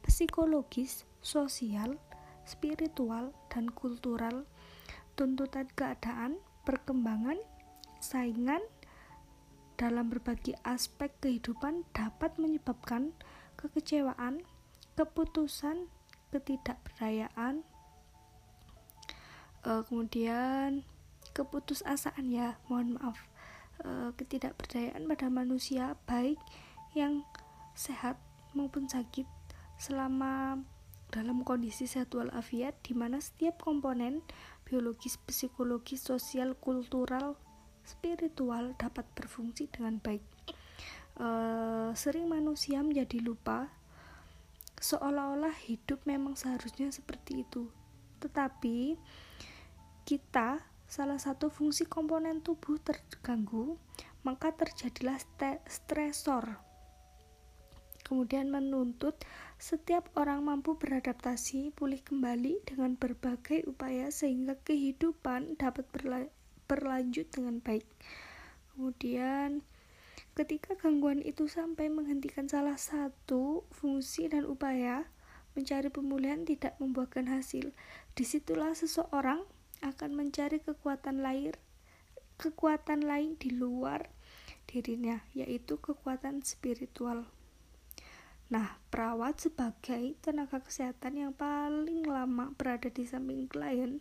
psikologis, 0.07 1.03
sosial, 1.19 1.99
spiritual, 2.47 3.35
dan 3.51 3.67
kultural, 3.75 4.47
tuntutan 5.19 5.67
keadaan, 5.75 6.39
perkembangan, 6.63 7.43
saingan 7.99 8.63
dalam 9.75 10.07
berbagai 10.15 10.55
aspek 10.63 11.11
kehidupan 11.19 11.83
dapat 11.91 12.39
menyebabkan 12.39 13.11
kekecewaan, 13.59 14.47
keputusan, 14.95 15.91
ketidakberdayaan, 16.31 17.67
uh, 19.67 19.83
kemudian 19.85 20.87
keputusasaan 21.35 22.31
ya, 22.31 22.57
mohon 22.71 22.97
maaf, 22.97 23.19
uh, 23.83 24.15
ketidakberdayaan 24.15 25.05
pada 25.11 25.27
manusia 25.29 25.99
baik 26.07 26.39
yang 26.95 27.27
sehat 27.77 28.17
maupun 28.57 28.89
sakit 28.89 29.29
selama 29.77 30.65
dalam 31.13 31.45
kondisi 31.45 31.85
sehat 31.85 32.11
walafiat 32.17 32.75
di 32.83 32.97
mana 32.97 33.21
setiap 33.21 33.61
komponen 33.63 34.25
biologis, 34.67 35.21
psikologis, 35.23 36.03
sosial, 36.03 36.59
kultural, 36.59 37.39
spiritual 37.87 38.75
dapat 38.75 39.07
berfungsi 39.15 39.71
dengan 39.71 40.03
baik. 40.03 40.25
E, 41.15 41.29
sering 41.95 42.27
manusia 42.27 42.83
menjadi 42.83 43.23
lupa 43.23 43.71
seolah-olah 44.83 45.55
hidup 45.71 46.03
memang 46.05 46.35
seharusnya 46.35 46.91
seperti 46.91 47.47
itu. 47.47 47.71
Tetapi 48.19 48.99
kita 50.07 50.63
salah 50.87 51.19
satu 51.19 51.51
fungsi 51.51 51.91
komponen 51.91 52.39
tubuh 52.39 52.79
terganggu, 52.79 53.75
maka 54.23 54.55
terjadilah 54.55 55.19
stresor 55.67 56.63
kemudian 58.07 58.55
menuntut 58.55 59.19
setiap 59.59 60.07
orang 60.15 60.47
mampu 60.47 60.79
beradaptasi 60.79 61.75
pulih 61.75 61.99
kembali 62.07 62.63
dengan 62.63 62.95
berbagai 62.95 63.67
upaya 63.67 64.15
sehingga 64.15 64.55
kehidupan 64.63 65.59
dapat 65.59 65.91
berla 65.91 66.31
berlanjut 66.71 67.27
dengan 67.35 67.59
baik. 67.59 67.83
Kemudian 68.71 69.67
ketika 70.39 70.79
gangguan 70.79 71.19
itu 71.19 71.51
sampai 71.51 71.91
menghentikan 71.91 72.47
salah 72.47 72.79
satu 72.79 73.67
fungsi 73.75 74.31
dan 74.31 74.47
upaya 74.47 75.11
mencari 75.59 75.91
pemulihan 75.91 76.47
tidak 76.47 76.79
membuahkan 76.79 77.27
hasil, 77.27 77.75
di 78.15 78.25
situlah 78.29 78.77
seseorang 78.77 79.43
akan 79.83 80.17
mencari 80.17 80.61
kekuatan 80.63 81.21
lain 81.21 81.57
kekuatan 82.37 83.01
lain 83.05 83.41
di 83.41 83.49
luar 83.49 84.13
dirinya, 84.69 85.25
yaitu 85.33 85.81
kekuatan 85.81 86.45
spiritual. 86.45 87.25
Nah, 88.47 88.79
perawat 88.93 89.43
sebagai 89.43 90.15
tenaga 90.23 90.63
kesehatan 90.63 91.19
yang 91.19 91.33
paling 91.35 92.07
lama 92.07 92.55
berada 92.55 92.87
di 92.87 93.03
samping 93.03 93.51
klien, 93.51 93.99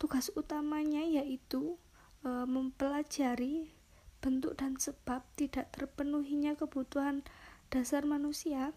tugas 0.00 0.32
utamanya 0.34 1.06
yaitu 1.06 1.78
e, 2.26 2.30
mempelajari 2.48 3.70
bentuk 4.18 4.58
dan 4.58 4.74
sebab 4.74 5.22
tidak 5.38 5.70
terpenuhinya 5.70 6.58
kebutuhan 6.58 7.22
dasar 7.70 8.02
manusia, 8.02 8.74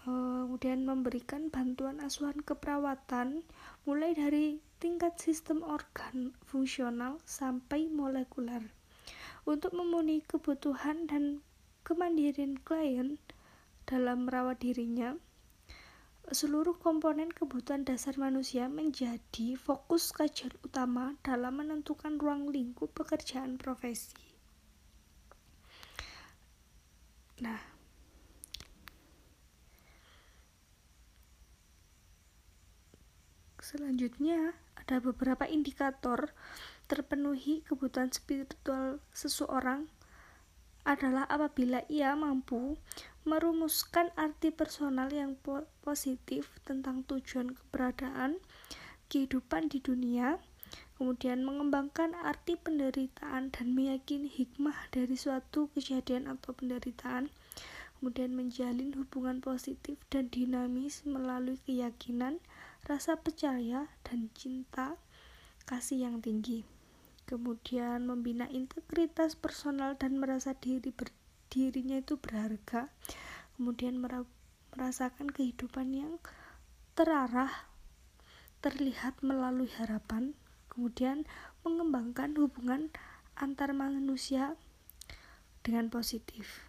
e, 0.00 0.08
kemudian 0.48 0.88
memberikan 0.88 1.52
bantuan 1.52 2.00
asuhan 2.00 2.40
keperawatan 2.40 3.44
mulai 3.84 4.16
dari 4.16 4.64
tingkat 4.82 5.14
sistem 5.14 5.62
organ 5.62 6.34
fungsional 6.42 7.22
sampai 7.22 7.86
molekuler 7.86 8.66
untuk 9.46 9.70
memenuhi 9.78 10.26
kebutuhan 10.26 11.06
dan 11.06 11.38
kemandirian 11.86 12.58
klien 12.58 13.22
dalam 13.86 14.26
merawat 14.26 14.58
dirinya, 14.58 15.14
seluruh 16.34 16.74
komponen 16.82 17.30
kebutuhan 17.30 17.86
dasar 17.86 18.18
manusia 18.18 18.66
menjadi 18.66 19.54
fokus 19.54 20.10
kajian 20.10 20.50
utama 20.66 21.14
dalam 21.22 21.62
menentukan 21.62 22.18
ruang 22.18 22.50
lingkup 22.50 22.90
pekerjaan 22.90 23.62
profesi. 23.62 24.18
Nah, 27.42 27.71
selanjutnya 33.62 34.58
ada 34.74 34.98
beberapa 34.98 35.46
indikator 35.46 36.34
terpenuhi 36.90 37.62
kebutuhan 37.62 38.10
spiritual 38.10 38.98
seseorang 39.14 39.86
adalah 40.82 41.30
apabila 41.30 41.86
ia 41.86 42.18
mampu 42.18 42.74
merumuskan 43.22 44.10
arti 44.18 44.50
personal 44.50 45.06
yang 45.14 45.38
po 45.38 45.62
positif 45.86 46.50
tentang 46.66 47.06
tujuan 47.06 47.54
keberadaan 47.54 48.42
kehidupan 49.06 49.70
di 49.70 49.78
dunia, 49.78 50.42
kemudian 50.98 51.46
mengembangkan 51.46 52.18
arti 52.18 52.58
penderitaan 52.58 53.54
dan 53.54 53.66
meyakini 53.76 54.26
hikmah 54.26 54.74
dari 54.90 55.14
suatu 55.14 55.70
kejadian 55.76 56.26
atau 56.26 56.50
penderitaan, 56.50 57.30
kemudian 58.00 58.34
menjalin 58.34 58.90
hubungan 58.98 59.38
positif 59.38 60.02
dan 60.10 60.26
dinamis 60.34 61.06
melalui 61.06 61.62
keyakinan, 61.62 62.42
rasa 62.82 63.18
percaya, 63.18 63.86
dan 64.02 64.28
cinta 64.34 64.98
kasih 65.64 66.10
yang 66.10 66.18
tinggi. 66.18 66.66
Kemudian 67.24 68.04
membina 68.04 68.50
integritas 68.50 69.38
personal 69.38 69.94
dan 69.94 70.18
merasa 70.18 70.52
diri 70.58 70.90
ber 70.90 71.14
dirinya 71.52 72.00
itu 72.00 72.16
berharga. 72.16 72.88
Kemudian 73.54 74.00
merasakan 74.00 75.28
kehidupan 75.30 75.92
yang 75.92 76.14
terarah 76.96 77.68
terlihat 78.64 79.20
melalui 79.20 79.68
harapan. 79.76 80.32
Kemudian 80.72 81.28
mengembangkan 81.62 82.32
hubungan 82.40 82.88
antar 83.36 83.76
manusia 83.76 84.56
dengan 85.62 85.92
positif. 85.92 86.64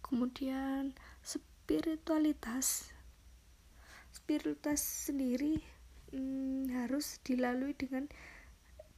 Kemudian 0.00 0.96
spiritualitas. 1.62 2.90
Spiritualitas 4.10 4.82
sendiri 4.82 5.62
hmm, 6.10 6.74
harus 6.74 7.22
dilalui 7.22 7.78
dengan 7.78 8.10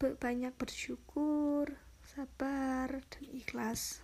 banyak 0.00 0.52
bersyukur 0.56 1.72
sabar 2.04 2.88
dan 3.08 3.24
ikhlas 3.32 4.03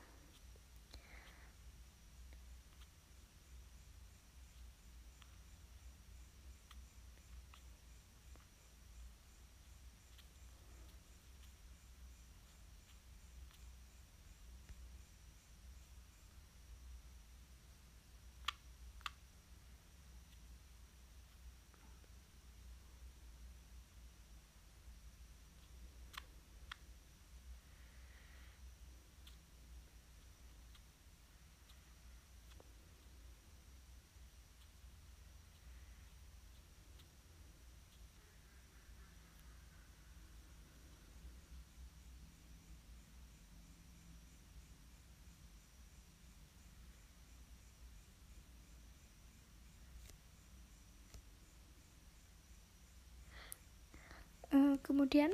Kemudian, 54.91 55.31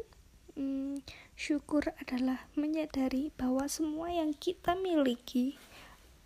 hmm, 0.52 1.00
syukur 1.32 1.88
adalah 1.96 2.44
menyadari 2.60 3.32
bahwa 3.40 3.64
semua 3.72 4.12
yang 4.12 4.36
kita 4.36 4.76
miliki 4.76 5.56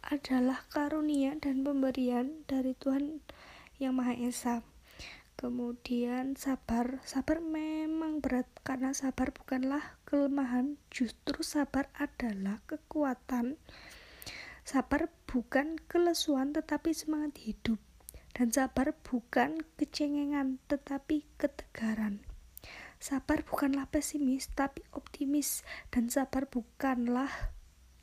adalah 0.03 0.67
karunia 0.67 1.39
dan 1.39 1.63
pemberian 1.63 2.43
dari 2.51 2.75
Tuhan 2.75 3.23
Yang 3.79 3.95
Maha 3.95 4.15
Esa. 4.19 4.57
Kemudian 5.39 6.35
sabar, 6.35 6.99
sabar 7.07 7.39
memang 7.39 8.19
berat 8.19 8.51
karena 8.67 8.91
sabar 8.99 9.31
bukanlah 9.31 9.95
kelemahan, 10.11 10.75
justru 10.91 11.47
sabar 11.47 11.87
adalah 11.95 12.59
kekuatan. 12.67 13.63
Sabar 14.67 15.07
bukan 15.31 15.79
kelesuan 15.87 16.51
tetapi 16.51 16.91
semangat 16.91 17.39
hidup. 17.47 17.79
Dan 18.35 18.51
sabar 18.51 18.91
bukan 19.07 19.63
kecengengan 19.79 20.59
tetapi 20.67 21.31
ketegaran. 21.39 22.27
Sabar 23.01 23.41
bukanlah 23.49 23.89
pesimis, 23.89 24.53
tapi 24.53 24.85
optimis, 24.93 25.65
dan 25.89 26.13
sabar 26.13 26.45
bukanlah 26.45 27.33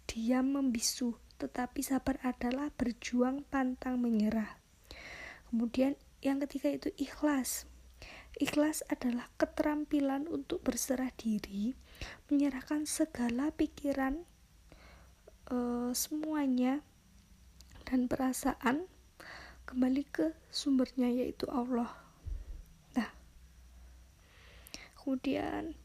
diam 0.09 0.57
membisu, 0.57 1.21
tetapi 1.37 1.85
sabar 1.85 2.17
adalah 2.25 2.73
berjuang 2.73 3.45
pantang 3.45 4.01
menyerah. 4.01 4.57
Kemudian, 5.53 5.93
yang 6.25 6.41
ketiga 6.41 6.73
itu 6.73 6.89
ikhlas. 6.97 7.69
Ikhlas 8.41 8.81
adalah 8.89 9.29
keterampilan 9.37 10.25
untuk 10.25 10.65
berserah 10.65 11.13
diri, 11.13 11.77
menyerahkan 12.33 12.89
segala 12.89 13.53
pikiran, 13.53 14.25
uh, 15.53 15.93
semuanya, 15.93 16.81
dan 17.85 18.09
perasaan 18.09 18.89
kembali 19.69 20.09
ke 20.09 20.33
sumbernya, 20.49 21.13
yaitu 21.13 21.45
Allah. 21.53 22.06
Kemudian 25.07 25.79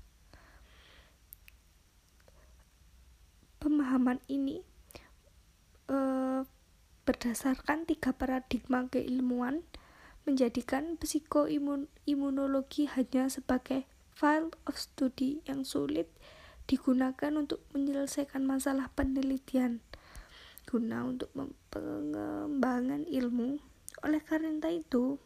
pemahaman 3.58 4.22
ini 4.30 4.62
eh, 5.90 6.46
berdasarkan 7.02 7.90
tiga 7.90 8.14
paradigma 8.14 8.86
keilmuan 8.86 9.66
menjadikan 10.22 10.94
psikoimunologi 11.02 12.86
hanya 12.86 13.26
sebagai 13.26 13.90
file 14.22 14.54
of 14.70 14.78
study 14.78 15.42
yang 15.50 15.66
sulit 15.66 16.06
digunakan 16.70 17.34
untuk 17.34 17.58
menyelesaikan 17.74 18.46
masalah 18.46 18.86
penelitian 18.94 19.82
guna 20.62 21.02
untuk 21.02 21.34
pengembangan 21.74 23.02
ilmu. 23.10 23.58
Oleh 24.06 24.22
karena 24.22 24.62
itu, 24.70 25.18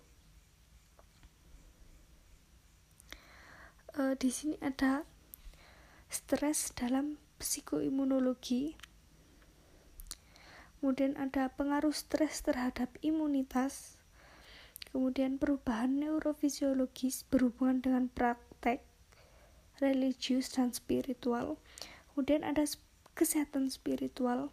uh, 4.01 4.17
di 4.17 4.33
sini 4.33 4.57
ada 4.65 5.05
stres 6.09 6.73
dalam 6.73 7.21
psikoimunologi. 7.37 8.81
Kemudian 10.81 11.21
ada 11.21 11.53
pengaruh 11.53 11.93
stres 11.93 12.41
terhadap 12.41 12.97
imunitas. 13.05 14.01
Kemudian 14.89 15.37
perubahan 15.37 16.01
neurofisiologis 16.01 17.29
berhubungan 17.29 17.85
dengan 17.85 18.05
praktek 18.09 18.46
religius 19.83 20.53
dan 20.53 20.73
spiritual. 20.73 21.61
Kemudian 22.13 22.45
ada 22.45 22.65
kesehatan 23.17 23.69
spiritual. 23.73 24.53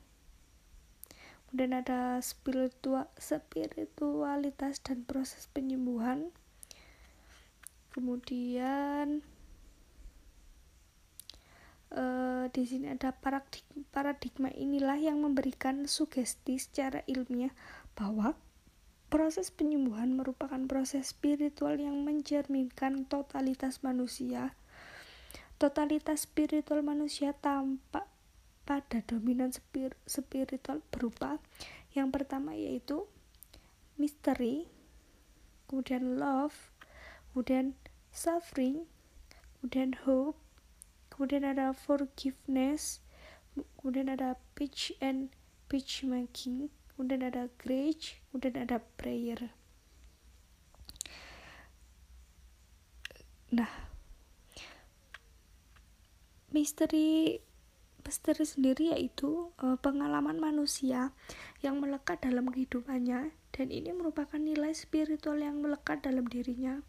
Kemudian 1.48 1.86
ada 1.86 2.18
spiritual 2.20 3.08
spiritualitas 3.22 4.82
dan 4.82 5.06
proses 5.06 5.46
penyembuhan. 5.54 6.34
Kemudian 7.94 9.22
uh, 11.94 12.50
di 12.50 12.64
sini 12.66 12.90
ada 12.90 13.14
paradigma, 13.14 13.86
paradigma 13.94 14.50
inilah 14.50 14.98
yang 14.98 15.22
memberikan 15.22 15.86
sugesti 15.86 16.58
secara 16.58 17.06
ilmiah 17.06 17.54
bahwa 17.94 18.34
Proses 19.14 19.54
penyembuhan 19.54 20.18
merupakan 20.18 20.58
proses 20.66 21.14
spiritual 21.14 21.78
yang 21.78 22.02
mencerminkan 22.02 23.06
totalitas 23.06 23.86
manusia. 23.86 24.58
Totalitas 25.64 26.28
spiritual 26.28 26.84
manusia 26.84 27.32
tampak 27.32 28.04
pada 28.68 29.00
dominan 29.08 29.48
spir 29.56 29.96
spiritual 30.04 30.84
berupa 30.92 31.40
yang 31.96 32.12
pertama 32.12 32.52
yaitu 32.52 33.08
misteri, 33.96 34.68
kemudian 35.72 36.20
love, 36.20 36.68
kemudian 37.32 37.80
suffering, 38.12 38.84
kemudian 39.56 39.96
hope, 40.04 40.36
kemudian 41.08 41.48
ada 41.48 41.72
forgiveness, 41.72 43.00
kemudian 43.80 44.12
ada 44.12 44.36
pitch 44.60 44.92
and 45.00 45.32
pitch 45.72 46.04
making, 46.04 46.68
kemudian 46.92 47.24
ada 47.24 47.48
grace, 47.56 48.20
kemudian 48.28 48.68
ada 48.68 48.84
prayer. 49.00 49.56
nah 53.48 53.93
misteri 56.54 57.42
misteri 58.06 58.46
sendiri 58.46 58.94
yaitu 58.94 59.50
uh, 59.60 59.80
pengalaman 59.80 60.38
manusia 60.38 61.16
yang 61.66 61.82
melekat 61.82 62.22
dalam 62.22 62.52
kehidupannya 62.52 63.34
dan 63.54 63.68
ini 63.72 63.90
merupakan 63.96 64.38
nilai 64.38 64.76
spiritual 64.76 65.40
yang 65.40 65.60
melekat 65.64 66.04
dalam 66.06 66.28
dirinya 66.28 66.84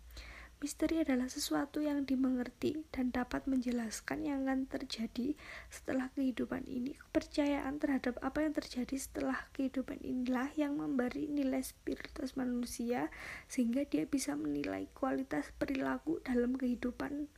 Misteri 0.65 1.05
adalah 1.05 1.29
sesuatu 1.29 1.85
yang 1.85 2.09
dimengerti 2.09 2.89
dan 2.89 3.13
dapat 3.13 3.45
menjelaskan 3.45 4.25
yang 4.25 4.49
akan 4.49 4.65
terjadi 4.65 5.37
setelah 5.69 6.09
kehidupan 6.17 6.65
ini. 6.65 6.97
Kepercayaan 6.97 7.77
terhadap 7.77 8.17
apa 8.25 8.49
yang 8.49 8.57
terjadi 8.57 8.97
setelah 8.97 9.37
kehidupan 9.53 10.01
inilah 10.01 10.49
yang 10.57 10.81
memberi 10.81 11.29
nilai 11.29 11.61
spiritual 11.61 12.33
manusia 12.41 13.13
sehingga 13.45 13.85
dia 13.85 14.09
bisa 14.09 14.41
menilai 14.41 14.89
kualitas 14.97 15.53
perilaku 15.61 16.25
dalam 16.25 16.57
kehidupan 16.57 17.29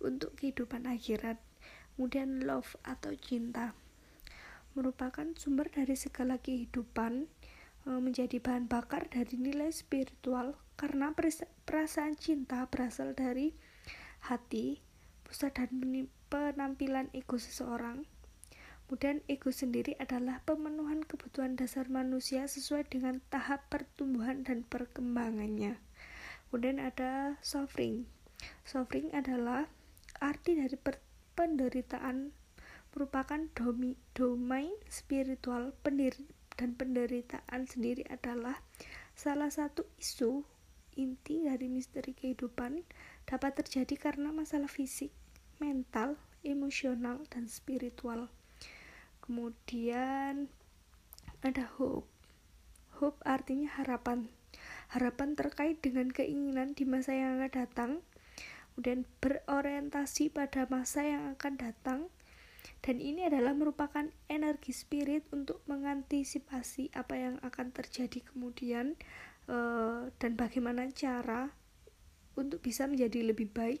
untuk 0.00 0.36
kehidupan 0.38 0.88
akhirat. 0.88 1.40
Kemudian 1.96 2.44
love 2.44 2.76
atau 2.84 3.16
cinta 3.16 3.72
merupakan 4.76 5.24
sumber 5.40 5.72
dari 5.72 5.96
segala 5.96 6.36
kehidupan 6.36 7.24
e, 7.88 7.90
menjadi 7.96 8.36
bahan 8.38 8.68
bakar 8.68 9.08
dari 9.08 9.40
nilai 9.40 9.72
spiritual 9.72 10.60
karena 10.76 11.16
perasaan 11.64 12.20
cinta 12.20 12.68
berasal 12.68 13.16
dari 13.16 13.56
hati, 14.28 14.84
pusat 15.24 15.56
dan 15.56 15.72
penampilan 16.28 17.08
ego 17.16 17.40
seseorang. 17.40 18.04
Kemudian 18.86 19.24
ego 19.26 19.50
sendiri 19.50 19.98
adalah 19.98 20.44
pemenuhan 20.46 21.02
kebutuhan 21.02 21.58
dasar 21.58 21.90
manusia 21.90 22.46
sesuai 22.46 22.86
dengan 22.86 23.18
tahap 23.32 23.66
pertumbuhan 23.72 24.46
dan 24.46 24.62
perkembangannya. 24.62 25.80
Kemudian 26.46 26.78
ada 26.78 27.34
suffering. 27.42 28.06
Suffering 28.62 29.10
adalah 29.10 29.66
arti 30.20 30.56
dari 30.56 30.76
penderitaan 31.36 32.32
merupakan 32.96 33.40
domi, 33.52 33.92
domain 34.16 34.72
spiritual 34.88 35.76
pendiri, 35.84 36.24
dan 36.56 36.72
penderitaan 36.72 37.68
sendiri 37.68 38.08
adalah 38.08 38.56
salah 39.12 39.52
satu 39.52 39.84
isu 40.00 40.44
inti 40.96 41.44
dari 41.44 41.68
misteri 41.68 42.16
kehidupan 42.16 42.80
dapat 43.28 43.60
terjadi 43.60 44.00
karena 44.00 44.32
masalah 44.32 44.68
fisik, 44.68 45.12
mental, 45.60 46.16
emosional, 46.40 47.20
dan 47.28 47.44
spiritual. 47.52 48.32
Kemudian 49.20 50.48
ada 51.44 51.64
hope. 51.76 52.08
Hope 52.96 53.20
artinya 53.28 53.68
harapan. 53.76 54.32
Harapan 54.88 55.36
terkait 55.36 55.84
dengan 55.84 56.08
keinginan 56.08 56.72
di 56.72 56.88
masa 56.88 57.12
yang 57.12 57.44
akan 57.44 57.52
datang, 57.52 57.92
kemudian 58.76 59.08
berorientasi 59.24 60.28
pada 60.28 60.68
masa 60.68 61.00
yang 61.00 61.32
akan 61.32 61.56
datang, 61.56 62.12
dan 62.84 63.00
ini 63.00 63.24
adalah 63.24 63.56
merupakan 63.56 64.04
energi 64.28 64.76
spirit 64.76 65.24
untuk 65.32 65.64
mengantisipasi 65.64 66.92
apa 66.92 67.16
yang 67.16 67.40
akan 67.40 67.72
terjadi 67.72 68.20
kemudian 68.28 69.00
uh, 69.48 70.12
dan 70.20 70.36
bagaimana 70.36 70.92
cara 70.92 71.56
untuk 72.36 72.60
bisa 72.60 72.84
menjadi 72.84 73.32
lebih 73.32 73.48
baik. 73.48 73.80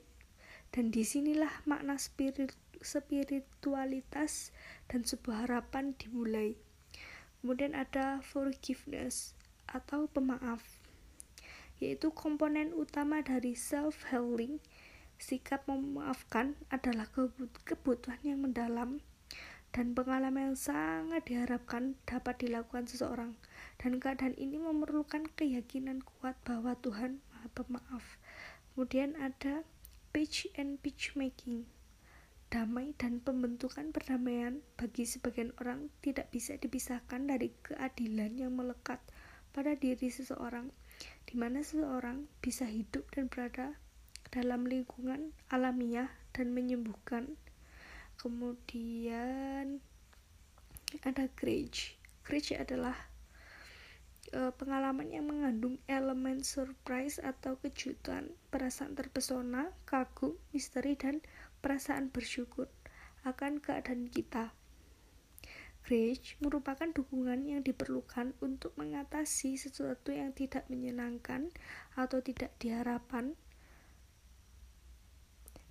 Dan 0.72 0.88
di 0.88 1.04
sinilah 1.04 1.52
makna 1.68 2.00
spirit 2.00 2.56
spiritualitas 2.80 4.48
dan 4.88 5.04
sebuah 5.04 5.44
harapan 5.44 5.92
dimulai. 6.00 6.56
Kemudian 7.44 7.76
ada 7.76 8.24
forgiveness 8.24 9.36
atau 9.68 10.08
pemaaf 10.08 10.64
yaitu 11.76 12.08
komponen 12.08 12.72
utama 12.72 13.20
dari 13.20 13.52
self 13.52 14.08
healing 14.08 14.56
sikap 15.16 15.64
memaafkan 15.68 16.56
adalah 16.68 17.08
kebutuhan 17.64 18.20
yang 18.22 18.44
mendalam 18.44 19.00
dan 19.76 19.92
pengalaman 19.92 20.52
yang 20.52 20.58
sangat 20.58 21.28
diharapkan 21.28 22.00
dapat 22.08 22.40
dilakukan 22.40 22.88
seseorang 22.88 23.36
dan 23.76 24.00
keadaan 24.00 24.32
ini 24.40 24.56
memerlukan 24.56 25.28
keyakinan 25.36 26.00
kuat 26.00 26.32
bahwa 26.48 26.72
Tuhan 26.80 27.20
Maha 27.28 27.48
Pemaaf. 27.52 28.04
Kemudian 28.72 29.16
ada 29.20 29.64
pitch 30.16 30.48
and 30.56 30.80
pitch 30.80 31.12
making. 31.12 31.68
Damai 32.48 32.96
dan 32.96 33.20
pembentukan 33.20 33.92
perdamaian 33.92 34.64
bagi 34.80 35.04
sebagian 35.04 35.52
orang 35.60 35.92
tidak 36.00 36.32
bisa 36.32 36.56
dipisahkan 36.56 37.26
dari 37.28 37.52
keadilan 37.66 38.32
yang 38.38 38.56
melekat 38.56 39.02
pada 39.52 39.76
diri 39.76 40.08
seseorang, 40.08 40.72
di 41.28 41.34
mana 41.36 41.60
seseorang 41.60 42.24
bisa 42.40 42.64
hidup 42.64 43.04
dan 43.12 43.26
berada 43.28 43.76
dalam 44.30 44.66
lingkungan 44.66 45.34
alamiah 45.50 46.10
dan 46.32 46.52
menyembuhkan. 46.52 47.38
Kemudian 48.16 49.78
ada 51.04 51.28
courage 51.36 51.96
courage 52.26 52.58
adalah 52.58 52.98
uh, 54.34 54.50
pengalaman 54.58 55.14
yang 55.14 55.30
mengandung 55.30 55.78
elemen 55.86 56.42
surprise 56.42 57.22
atau 57.22 57.54
kejutan 57.62 58.34
perasaan 58.50 58.98
terpesona 58.98 59.70
kagum 59.86 60.34
misteri 60.50 60.98
dan 60.98 61.22
perasaan 61.62 62.10
bersyukur 62.10 62.66
akan 63.22 63.62
keadaan 63.62 64.10
kita. 64.10 64.50
Courage 65.86 66.34
merupakan 66.42 66.90
dukungan 66.90 67.46
yang 67.46 67.62
diperlukan 67.62 68.34
untuk 68.42 68.74
mengatasi 68.74 69.54
sesuatu 69.54 70.10
yang 70.10 70.34
tidak 70.34 70.66
menyenangkan 70.66 71.54
atau 71.94 72.18
tidak 72.18 72.50
diharapkan 72.58 73.38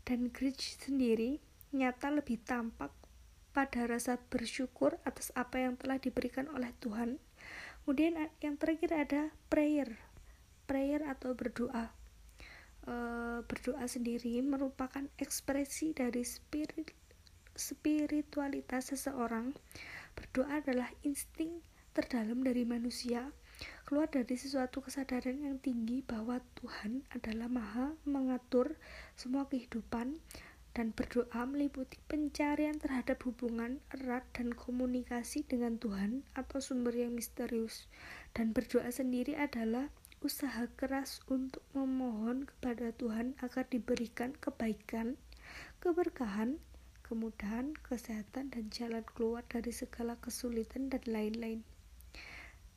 dan 0.05 0.29
courage 0.29 0.77
sendiri 0.77 1.41
nyata 1.73 2.13
lebih 2.13 2.39
tampak 2.45 2.93
pada 3.51 3.89
rasa 3.89 4.21
bersyukur 4.29 5.01
atas 5.03 5.33
apa 5.33 5.63
yang 5.63 5.75
telah 5.75 5.97
diberikan 5.97 6.47
oleh 6.53 6.71
Tuhan. 6.79 7.17
Kemudian 7.83 8.17
yang 8.39 8.55
terakhir 8.55 8.91
ada 8.93 9.21
prayer. 9.49 9.97
Prayer 10.69 11.05
atau 11.05 11.33
berdoa. 11.33 11.93
E, 12.85 12.95
berdoa 13.45 13.85
sendiri 13.85 14.41
merupakan 14.43 15.07
ekspresi 15.21 15.93
dari 15.95 16.21
spirit 16.27 16.91
spiritualitas 17.55 18.91
seseorang. 18.91 19.55
Berdoa 20.13 20.59
adalah 20.59 20.91
insting 21.07 21.63
terdalam 21.95 22.43
dari 22.43 22.67
manusia, 22.67 23.31
keluar 23.85 24.09
dari 24.09 24.33
sesuatu 24.33 24.81
kesadaran 24.81 25.45
yang 25.45 25.61
tinggi 25.61 26.01
bahwa 26.01 26.41
Tuhan 26.57 27.05
adalah 27.13 27.45
Maha 27.45 27.93
mengatur 28.03 28.75
semua 29.13 29.45
kehidupan 29.45 30.17
dan 30.75 30.91
berdoa 30.91 31.47
meliputi 31.47 31.95
pencarian 32.11 32.75
terhadap 32.75 33.23
hubungan 33.23 33.79
erat 33.95 34.27
dan 34.35 34.51
komunikasi 34.51 35.47
dengan 35.47 35.79
Tuhan 35.79 36.27
atau 36.35 36.59
sumber 36.59 36.91
yang 36.91 37.15
misterius. 37.15 37.87
Dan 38.35 38.51
berdoa 38.51 38.91
sendiri 38.91 39.39
adalah 39.39 39.87
usaha 40.19 40.67
keras 40.75 41.23
untuk 41.31 41.63
memohon 41.71 42.43
kepada 42.43 42.91
Tuhan 42.91 43.39
agar 43.39 43.69
diberikan 43.71 44.35
kebaikan, 44.35 45.15
keberkahan, 45.79 46.59
kemudahan, 47.07 47.77
kesehatan, 47.79 48.51
dan 48.51 48.67
jalan 48.67 49.05
keluar 49.15 49.47
dari 49.47 49.71
segala 49.71 50.19
kesulitan 50.19 50.91
dan 50.91 51.05
lain-lain. 51.07 51.61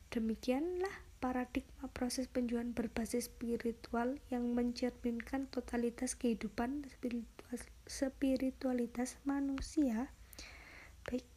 Demikianlah 0.09 0.89
paradigma 1.21 1.85
proses 1.93 2.25
penjualan 2.25 2.73
berbasis 2.73 3.29
spiritual 3.29 4.17
yang 4.33 4.57
mencerminkan 4.57 5.45
totalitas 5.53 6.17
kehidupan 6.17 6.89
spiritualitas 7.85 9.21
manusia. 9.21 10.09
Baik, 11.05 11.29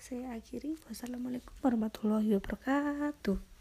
saya 0.00 0.40
akhiri. 0.40 0.80
Wassalamualaikum 0.88 1.52
warahmatullahi 1.60 2.40
wabarakatuh. 2.40 3.53